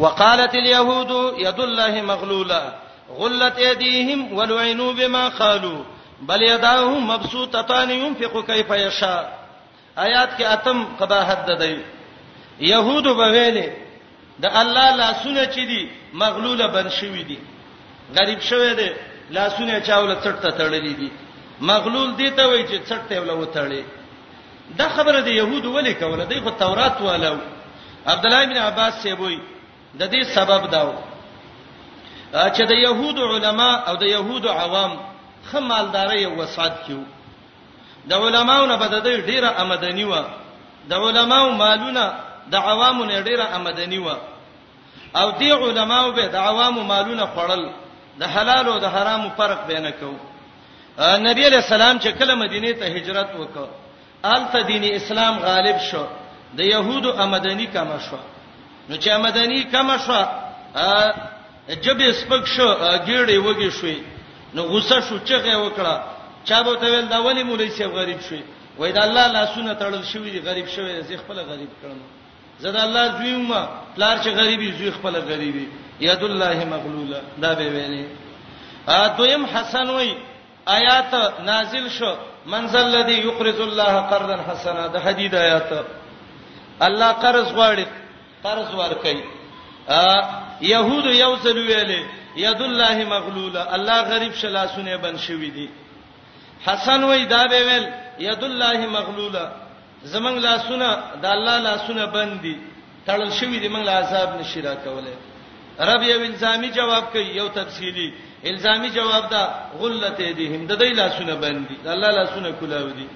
[0.00, 2.72] وقالت اليهود يد الله مغلوله
[3.16, 5.84] غلت ايديهم ولعنوا بما قالوا
[6.22, 9.38] بل يداه مبسوطتان ينفق كيف يشاء
[9.98, 11.78] آیات کې اتم قباحت ددای
[12.60, 13.68] يهود بویلې
[14.38, 17.38] د الله لاسونه چې دي مغلوله بن شوې دي
[18.18, 18.90] غریب شوې دي
[19.30, 21.10] لاسونه چاوله څټه تړلې دي
[21.60, 23.84] مغلول دي ته وایي چې څټه ولا وتړلې
[24.78, 27.36] دا خبره د يهود ولې کوله دغه تورات والو
[28.06, 29.40] عبد الله بن عباس سی وایي
[29.98, 30.92] د دې سبب داو
[32.54, 34.92] چې د يهود علما او د يهود عوام
[35.50, 37.02] خمالداري وسعت کیو
[38.10, 40.14] د علماو نه بده ډیره آمدنی و
[40.90, 42.12] د علماو مالونه
[42.52, 44.08] د عوامو نه ډیره آمدنی و
[45.16, 47.62] او دی علماو به د عوامو مالونه خړل
[48.18, 50.12] د حلال او د حرامو فرق بینه کو
[51.26, 53.68] نبی علیہ السلام چې کله مدینه ته هجرت وکړ
[54.24, 56.06] آلته دین اسلام غالب شو
[56.56, 58.18] د يهودو آمدنی کم شو
[58.88, 60.22] نو چې آمدنی کم شو
[61.82, 62.68] جبې سپک شو
[63.06, 63.98] ګېړې وږي شوې
[64.54, 66.04] نو غوسه شو چغه وکړه
[66.44, 68.42] چا به ته ویل دا ولی مولوی صاحب غریب شوی
[68.78, 71.98] وای دا الله لاسونه تړل شوی دی غریب شوی زی خپل غریب کړم
[72.60, 73.60] زدا الله زویما
[73.96, 75.68] پلار چې غریبي زوی خپل غریبي
[76.00, 78.06] ید الله مغلوله دا به ویلې
[78.90, 80.14] ا دویم حسن وای
[80.66, 82.14] آیات نازل شو
[82.46, 85.72] منزل الذي يقرض الله قرضا حسنا دا حدید آیات
[86.82, 87.84] الله قرض غواړي
[88.44, 89.16] قرض ورکي
[90.02, 90.02] ا
[90.72, 92.02] يهود یوسل ویلې
[92.46, 95.68] ید الله مغلوله الله غریب شلاسونه بن شوې دي
[96.66, 97.84] حسن وای دا به ویل
[98.32, 99.44] ید الله مغلوله
[100.12, 100.88] زمنګ لاسونه
[101.22, 102.56] د الله لاسونه بند دي
[103.06, 105.12] تړل شوې دي موږ له عذاب نشی را کوله
[105.88, 108.08] رب یو الزامي جواب کوي یو تفصيلي
[108.50, 109.42] الزامي جواب دا
[109.80, 113.06] غلته دي هم د دې لاسونه بند دي الله لاسونه کولاو دي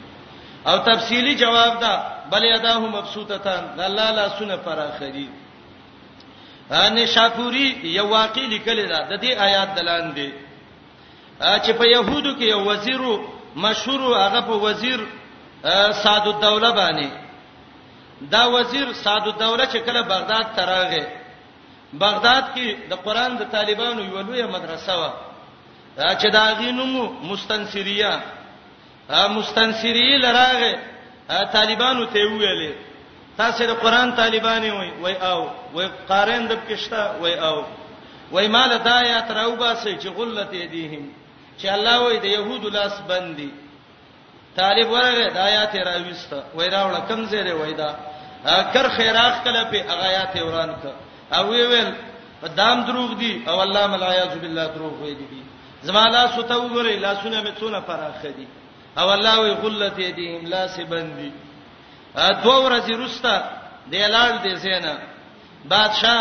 [0.66, 5.28] او تفصیلی جواب دا بل یداه مبسوطتان د الله لا سونه فراخري
[6.70, 10.32] ان شاپوری یو واقع لیکل دا د دې آیات دلان دی
[11.64, 13.00] چې په يهودو کې یو وزیر
[13.56, 15.00] مشهور هغه په وزیر
[16.02, 17.08] سعد الدوله باندې
[18.30, 21.06] دا وزیر سعد الدوله چې کله بغداد تراغه
[22.00, 25.10] بغداد کې د قران د طالبانو یو لوی مدرسه و
[25.98, 28.20] چې دا غینمو مستنصریه
[29.11, 30.78] ا مستنصری لراغه
[31.52, 32.72] طالبانو ته ویلې
[33.38, 37.64] تاسو د قران طالبانی وای وای او وای قارین د پښتا وای او
[38.32, 41.11] وای مال د آیات راوباسه چې غلت یدیهم
[41.61, 43.50] چې الله وای د يهودو لاس بندي
[44.57, 47.90] طالب ورغه د آیات راويست وای راوړه کمزره وای دا
[48.72, 50.84] کر خیراخ کله په آیات وران ک
[51.36, 51.94] او وی ویل
[52.57, 55.42] دام دروغ دي او الله ملایاذ بالله دروغ وای دي
[55.82, 58.46] زما لاس ته وګورئ لاسونه مې څونه فراخ دي
[59.01, 61.30] او الله وی غلت یتیم لا سی بندي
[62.45, 63.36] دوه ورځې رستا
[63.90, 64.95] د اعلان دې زینا
[65.68, 66.20] بادشاہ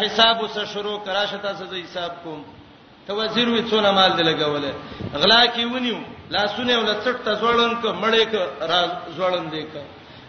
[0.00, 2.42] حساب وسه شروع کرا شتا سه حساب کوم
[3.06, 4.72] ته وزیر وی څونه مال دې لګوله
[5.18, 5.98] غلا کی ونیو
[6.30, 8.34] لاسونه ول څټ ته زوړن ک مړې ک
[8.70, 8.80] را
[9.16, 9.74] زوړن دې ک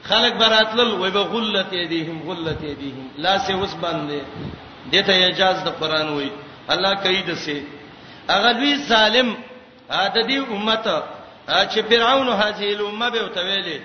[0.09, 4.19] خلق براتل وی به غلت یدیهم غلت یدیهم لا سی وس باندې
[4.91, 6.31] دته اجازه د قران وی
[6.69, 7.63] الله کوي دسه
[8.29, 9.29] اغه دوی ظالم
[9.91, 11.03] عادی امته
[11.47, 13.79] چې فرعون هذه الامه به وتویلې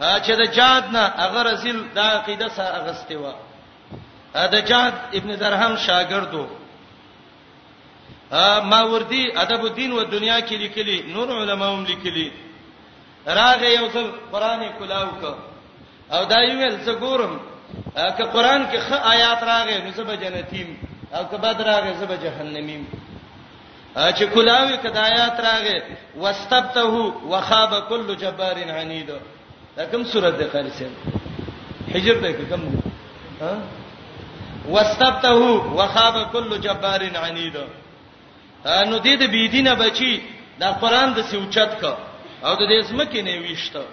[0.00, 3.32] چې د جاد نه هغه رسول دا عقیده سره اغستی و
[4.34, 6.44] د جاد ابن درهم شاګردو
[8.64, 12.32] ماوردی ادب الدین و دنیا کې لیکلي نور علما هم لیکلي
[13.26, 15.34] راغه یو څل قران کلاو کو
[16.16, 17.40] او دا یو څل ګورم
[18.16, 20.78] که قران کې خ آیات راغې نو زه به جنتیم
[21.14, 22.86] او که بد راغې زه به جهنمیم
[23.94, 25.82] چې کلاوي کدايات راغې
[26.16, 26.94] واستبته
[27.30, 29.10] وخاب كل جبار عنيد
[29.76, 30.88] دا کوم سورته ده خالصه
[31.94, 32.62] حجر ده کوم
[33.40, 33.58] ها
[34.68, 35.32] واستبته
[35.74, 37.56] وخاب كل جبار عنيد
[38.66, 40.20] نو دې د بی دینه بچي
[40.58, 41.96] دا قران د سوچت کا
[42.44, 43.84] او د دې سمکه نه ویشته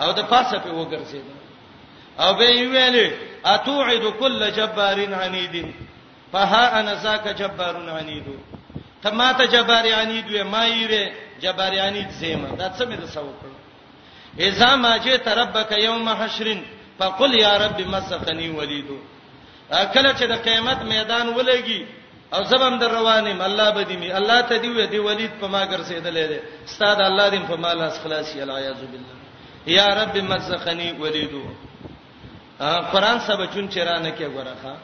[0.00, 1.28] او د پاسه په وګرځید
[2.20, 3.12] او به ویلې
[3.46, 5.72] اتوعد كل جبار عنيد
[6.32, 8.49] فها انا ذاك جبار عنيد
[9.02, 11.04] ته ماته جباریانی دوی مایره
[11.42, 13.56] جباریانی زیمه دا څه مې د سو کړو
[14.48, 16.60] اذا ما جئت ربک یوم حشرن
[16.98, 18.98] فقل یا رب مسقنی ولیدو
[19.94, 21.82] کله چې د قیامت میدان ولګي
[22.34, 26.26] او زبم در روانم الله بدیمی الله ته دی وی دی ولید په ما ګرځیدلې
[26.32, 29.16] ده استاد الله دې په ما لاس خلاصي الیاذ بالله
[29.66, 31.42] یا رب مسخنی ولیدو
[32.92, 34.74] قران سبا چون چرانه کې غره ښا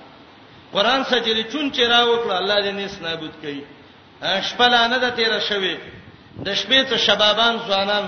[0.72, 3.75] قران سجری چون چرا وکړه الله دې نس نابود کړي
[4.22, 5.76] شپلانه ده تیر شوی
[6.44, 8.04] د شپې ته شبابان ځوانان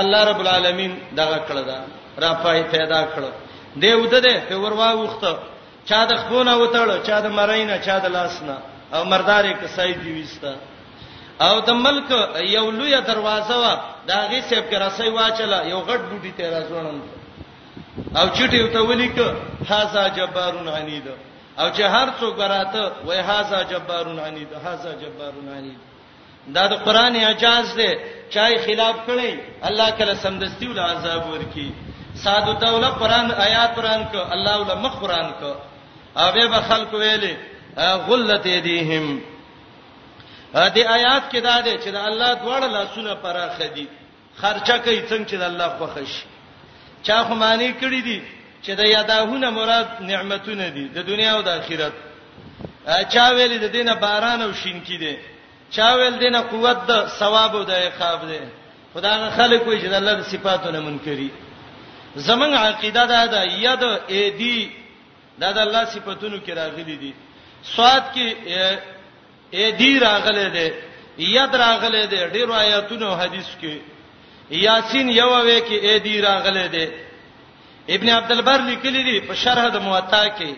[0.00, 1.78] الله رب العالمین دغه کړه دا
[2.22, 3.30] را پای پیدا کړه
[3.82, 5.30] دی وته ده په وروا وخته
[5.88, 8.56] چا د خونه وتړ چا د مرینه چا د لاسنه
[8.94, 10.52] او مردارې کسای دی وستا
[11.46, 12.08] او د ملک
[12.56, 13.74] یو لوی دروازه وا
[14.06, 16.98] دا غي سیب کې راسي واچله یو غټ بوټي ته راځوړم
[18.18, 19.16] او چټي وته ولیک
[19.70, 21.06] هاذا جبارون عنید
[21.58, 25.78] او چې هر څوک راته وای هاذا جبارون عنید هاذا جبارون عنید
[26.54, 27.92] دا د قران اعجاز دی
[28.34, 29.32] چای خلاف کړي
[29.68, 31.72] الله کله سمدستی ول عذاب ورکی
[32.14, 35.54] ساده دوله قران آیات قران کو الله ول مخ قران کو
[36.16, 37.36] اوبه به خلق ویلي
[38.08, 39.20] غلت یدیهم
[40.54, 43.86] دې آیات کې دا دی چې د الله دواړه لاسونه پراخ دي
[44.36, 46.26] خرچه کوي څنګه چې د الله خوښ شي
[47.02, 48.20] چا خو معنی کړی دي
[48.64, 51.94] چې د یداهونه مراد نعمتونه دي د دنیا او د آخرت
[53.14, 55.14] چا ویل د دینه باران او شین کې دي
[55.74, 58.40] چا ویل دینه قوت د ثواب او د عقاب دي
[58.94, 61.30] خدای خلک وي چې د الله د صفاتونه منکري
[62.28, 63.82] زمنګ عقیده دا ده ید
[64.14, 64.58] ایدی
[65.40, 67.12] دا د الله صفاتونو کې راغلي دي
[67.76, 68.26] سواد کې
[69.58, 70.68] ایدی راغلي دي
[71.36, 73.74] ید راغلي دي ډیرو آیاتونو حدیث کې
[74.50, 76.86] یاسین یو وې کې ایدی راغلي دي
[77.90, 80.56] ابن عبد البر لیکلی دی په شرح د موطا کې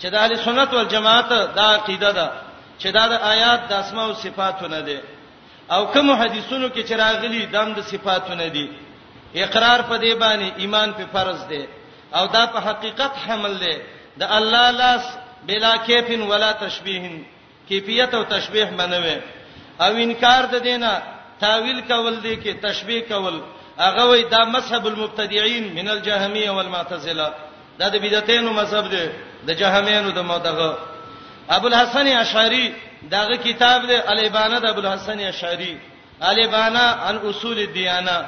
[0.00, 2.28] چې د اهل سنت والجماعت دا عقیده ده
[2.80, 4.98] چې دا د آیات د اسماء او صفاتونه دي
[5.70, 8.66] او کوم حدیثونو کې چې راغلي دام د صفاتونه دي
[9.44, 11.66] اقرار په دی باندې ایمان په فرض دی
[12.12, 13.76] او دا په حقیقت حمل دی
[14.18, 15.02] د الله لاس
[15.46, 17.22] بلا کیفین ولا تشبیهن
[17.68, 19.16] کیفیت او تشبیه منوي
[19.80, 21.00] او انکار د دینه
[21.40, 23.56] تاویل کول دی کې تشبیه کول دی
[23.86, 27.28] هغه وای دا مذهب المبتدعين من الجهميه والمعتزله
[27.78, 29.06] دا د بدعتینو مذهب دی
[29.48, 30.70] د جهمینو د مودغه
[31.56, 32.74] ابو الحسن اشعری
[33.10, 35.74] داغه کتاب دی الیبانه د ابو الحسن اشعری
[36.30, 38.18] الیبانه عن اصول الديانه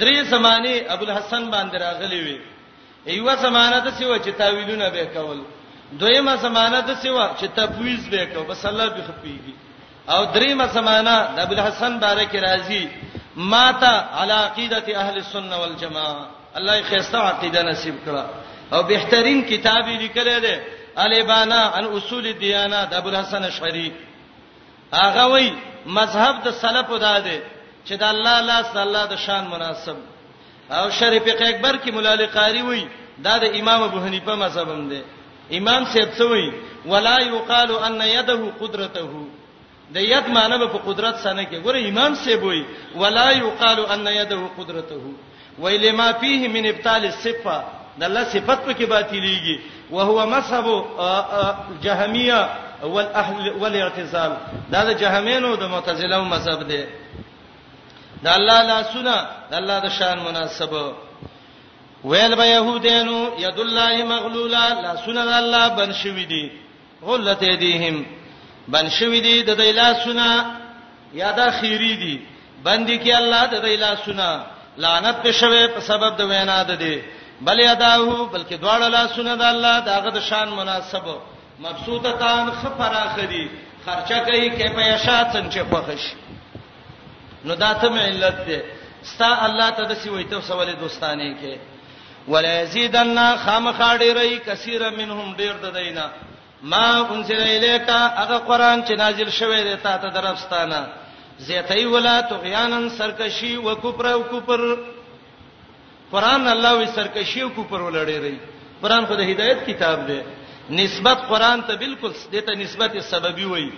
[0.00, 2.38] درې زمانه ابو الحسن باندې راغلی وی
[3.12, 5.40] ایوه زمانه د سیو چې تاویلونه به کول
[6.00, 9.54] دویمه زمانہ د سیوا چې تفویض وکاو بس الله به خپيږي
[10.10, 12.84] او دریمه زمانہ د ابو الحسن بارک راضي
[13.38, 13.82] مات
[14.18, 18.24] علی عقیده اهل السنه والجماعه الله یې خسته عقیده نصیب کړه
[18.72, 20.54] او بهترین کتابی لیکل دی
[20.96, 23.92] الیبانا ان اصول الدیانات ابو الحسن اشعری
[24.94, 25.52] هغه وی
[25.86, 27.38] مذهب د سلف ودا دی
[27.86, 29.96] چې د الله لا صلی الله د شان مناسب
[30.70, 32.84] او شریف اکبر کی مولالی قاری وی
[33.24, 35.02] دا د امام ابو حنیفه مذهب هم دی
[35.58, 36.52] امام سیب سوی
[36.86, 39.04] ولا یقال ان یده قدرته
[39.94, 42.64] د ید معنی په قدرت سره کې ګوره امام سیبوي
[43.00, 44.94] ولا یقال ان یده قدرته
[45.58, 47.64] ویل ما فيه من ابطال الصفه
[47.98, 49.56] د الله صفات په کې باطلیږي
[49.90, 50.66] وهو مذهب
[51.82, 52.48] جهميه
[52.82, 54.32] والاهل والاعتزال
[54.70, 56.84] دا د جهمینو د معتزله مذهب دی
[58.22, 60.72] دا الله لا سنا دا الله د شان مناسب
[62.04, 66.52] ویل به يهودانو يد الله مغلولا لا سنا الله بن شوي دي
[67.04, 68.17] غلت يديهم
[68.74, 70.30] بن شوې دي د دیلا سنا
[71.14, 72.16] یادا خیری دي
[72.64, 74.30] باندې کې الله د دیلا سنا
[74.84, 76.96] لعنت شوه په سبب د وینا ده دي
[77.46, 81.04] بل یاداو بلکې دواړه لا سنا د الله داغه د شان مناسب
[81.64, 83.46] مبسوطه تان خفراخ دي
[83.86, 86.02] خرچه کوي کې په یشا څنګه پخش
[87.48, 88.62] نو دا ته علت ده
[89.14, 91.56] ستا الله ته د سی وایته سوال دوستانه کې
[92.32, 96.10] ولا یزيدنا خامخاډی رہی کثیر منهم ډیر د دینه
[96.62, 100.86] ما انزل الیک هغه قران چې نازل شوی دی ته ته درفستانه
[101.38, 104.76] زیتای ولا تغیانن سرکشی و کوپر او کوپر
[106.12, 108.38] قران الله وی سرکشی او کوپر ولړی ری
[108.82, 110.20] قران خو د هدایت کتاب دی
[110.70, 113.72] نسبت قران ته بالکل دته نسبت سببي وای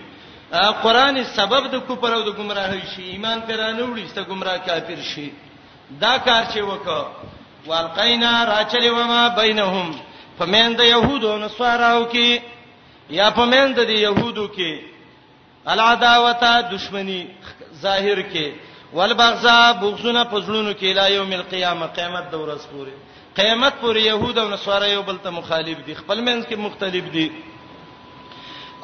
[0.83, 5.31] قران سبب د کوپر او د گمراهی شي ایمان پرانه وړي ست گمراه کافر شي
[6.01, 7.05] دا کار چې وکړه
[7.67, 9.99] والقینا راچلی وما بینهم
[10.39, 12.41] فمن د يهودو نصاراو کې
[13.19, 14.71] یا په مند د يهودو کې
[15.73, 17.21] العداوته دشمنی
[17.85, 18.47] ظاهر کې
[18.93, 22.93] والبغضا بغضونه پزړونو کې لا یوم القیامه قیامت د ورځ پورې
[23.35, 27.29] قیامت پورې يهود او نصارا یو بل ته مخالف دي خپل منځ کې مختلف دي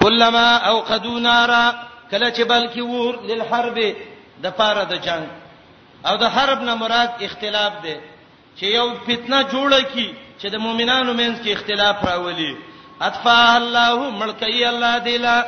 [0.01, 1.63] کلمہ اوقدو نارا
[2.11, 3.79] کله چې بلکی ور للحرب
[4.43, 5.27] د پاره د جنگ
[6.05, 7.95] او د حرب نه مراد اختلاف دی
[8.57, 12.53] چې یو فتنه جوړه کی چې د مؤمنانو منځ کې اختلاف راولي
[13.01, 15.43] اطفا الله ملکی الله دیلا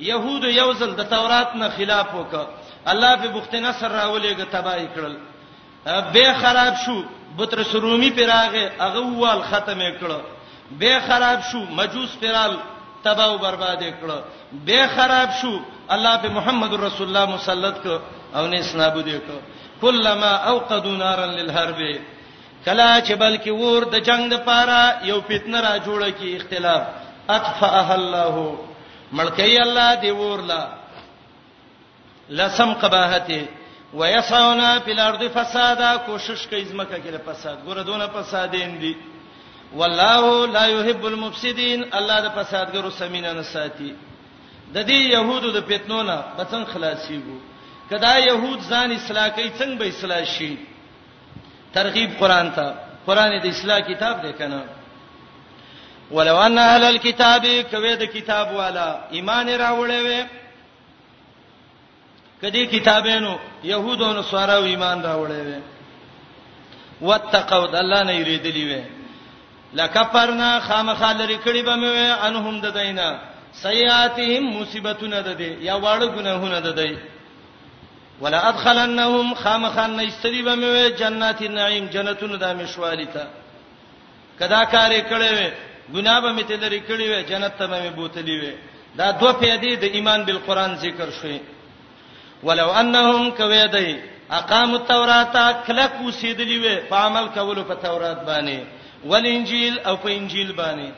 [0.00, 2.46] يهود یوزل د تورات نه خلاف وکړه
[2.86, 5.14] الله په بخت نصر راولېګه تباہی کړل
[6.12, 7.02] به خراب شو
[7.36, 10.20] بتر سرومی پیراغه هغه وال ختمې کړه
[10.70, 12.56] به خراب شو مجوس پیرال
[13.02, 14.16] تباہ او برباد کړه
[14.52, 15.60] به خراب شو
[15.90, 18.00] الله په محمد رسول الله مسلط کړ
[18.36, 19.36] او نه اسنابو دې کړ
[19.80, 21.80] کلمہ اوقدوا نارا للحرب
[22.66, 26.82] کلا چې بلکې ور د جنگ د پاره یو فتنه را جوړه کی اختلاف
[27.38, 28.36] اطفأها الله
[29.18, 30.62] ملکی الله دی ورلا
[32.40, 33.42] لسم قباحته
[33.94, 38.94] ويسعون في الارض فسادا کوشش کوي زمکه کې فساد ګوره دونه فسادین دي
[39.78, 43.94] والله لا يحب المفسدين الله د فسادګرو سمینه نه ساتي
[44.74, 47.38] د دې يهودو د فتنو نه بچن خلاصيږي
[47.90, 50.52] کدا يهود ځان اصلاح کوي څنګه به اصلاح شي
[51.76, 52.66] ترغیب قران ته
[53.06, 54.60] قران د اصلاح کتاب دی کنه
[56.16, 57.42] ولو ان اهل الكتاب
[57.72, 60.20] کوي د کتاب والا ایمان راوړې وي
[62.42, 63.32] کدی کتابونو
[63.72, 65.58] يهودو نو سوارو ایمان راوړې وي
[67.08, 68.82] واتقوا الله نه یریدلی وي
[69.78, 73.18] لکفرنا خامخالری کړي به مې انهم د دینه
[73.52, 76.96] سیئاتهم مصیبتونه ده دي یا واړه ګناهونه ده دي
[78.22, 83.24] ولا ادخلنهم خامخان نشتری به مې جنات النعیم جنتونو د مشوالته
[84.40, 85.50] کدا کار کړي وې
[85.94, 88.52] ګناه به مې تلری کړي وې جنت ته به مې بوتلی وې
[88.98, 91.38] دا دوه پیدې د ایمان بالقران ذکر شوې
[92.42, 93.96] ولو انهم کویدای
[94.30, 98.58] اقاموا التوراة کلکو سیدلی وې په عمل کولو په تورات باندې
[99.04, 100.88] ولانجیل او په انجیل باندې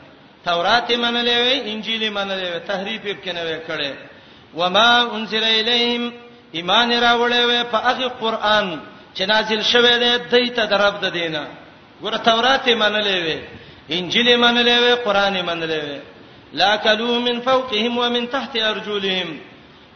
[0.45, 3.91] تورات منلې وې انجیل منلې وې تحریف یې کنه وې کړي
[4.53, 6.13] وما انزل الیهم
[6.51, 8.79] ایمان راوړې وې په هغه قران
[9.17, 11.47] چې نازل شوه دې دایته درب د دینه
[12.01, 13.37] ګوره تورات یې منلې وې
[13.95, 15.99] انجیل یې منلې وې قران یې منلې وې
[16.53, 19.37] لا کلو من فوقهم ومن تحت ارجلهم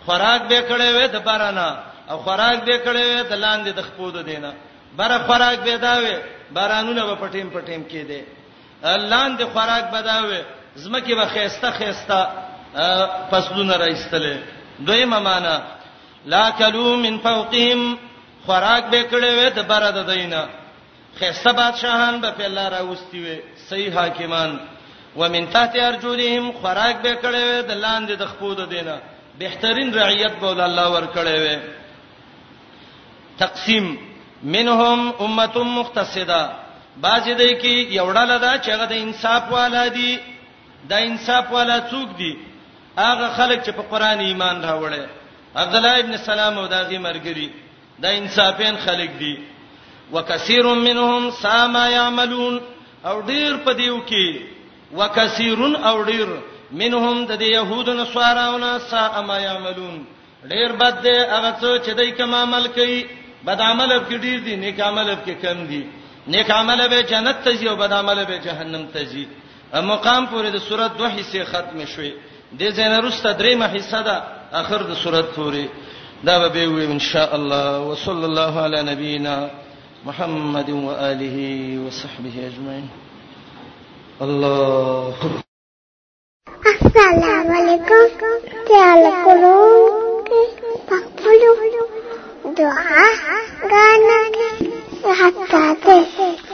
[0.06, 4.18] خوراک به کړې وې د بارانا او خوراک به کړې وې د لاندې د خپود
[4.26, 4.54] دینه
[4.98, 6.16] بره خوراک به داوي
[6.54, 8.22] بارانونه به پټیم پټیم کېده
[9.12, 10.40] لاندې خوراک به داوي
[10.76, 12.28] زمکه به خيسته خيسته
[13.32, 14.36] فصلونه راځتلې
[14.86, 15.56] دویمه معنا
[16.26, 17.80] لا کلو من فوقهم
[18.46, 20.42] خوراک به کړي وې د بره د دینه
[21.20, 23.38] خسته بادشاہان به په الله راوستي وې
[23.70, 24.52] صحیح حاکمان
[25.20, 28.96] ومن تحت ارجلهم خوراک به کړي وې د لاندې د خپو د دینه
[29.42, 31.58] بهترین رعیت به الله ور کړي وې
[33.40, 33.86] تقسیم
[34.56, 36.42] منهم امه مختصده
[37.04, 40.12] بعض دې کې یو ډله ده چې هغه د انصاف والا دي
[40.90, 42.34] د انصاف والا څوک دي
[42.98, 45.04] هغه خلک چې په قران ایمان راوړي
[45.56, 47.50] عبد الله ابن سلام او داغي مرګري
[48.00, 49.38] دا انصافین خلق دي
[50.14, 52.62] وکثیر منهم ساما یعملون
[53.06, 54.42] او ډیر په دیو کې
[54.98, 56.28] وکثیرن او ډیر
[56.72, 60.06] منهم د يهودو نصاراونه ساما یعملون
[60.54, 63.06] ډیر بد دی هغه څه چې دای کوم عمل کوي
[63.46, 65.84] بد عمل په ډیر دي نیک عمل په کم دي
[66.28, 69.28] نیک عمل به جنت ته ځي او بد عمل به جهنم ته ځي
[69.80, 72.14] مقام پورې د سورته دوه حصے ختم شوي
[72.54, 75.66] د زینرسته درېمه حصہ ده اخر د صورت پوری
[76.28, 79.36] دا به وي ان شاء الله وصلى الله على نبينا
[80.08, 81.38] محمد وآله
[81.86, 82.88] وصحبه اجمعين
[84.22, 85.14] الله
[86.86, 88.06] السلام عليكم
[88.70, 89.58] تعال کولو
[90.90, 91.86] پخپلو
[92.58, 93.06] دعا
[93.74, 94.20] غانا
[95.22, 96.53] حتا ته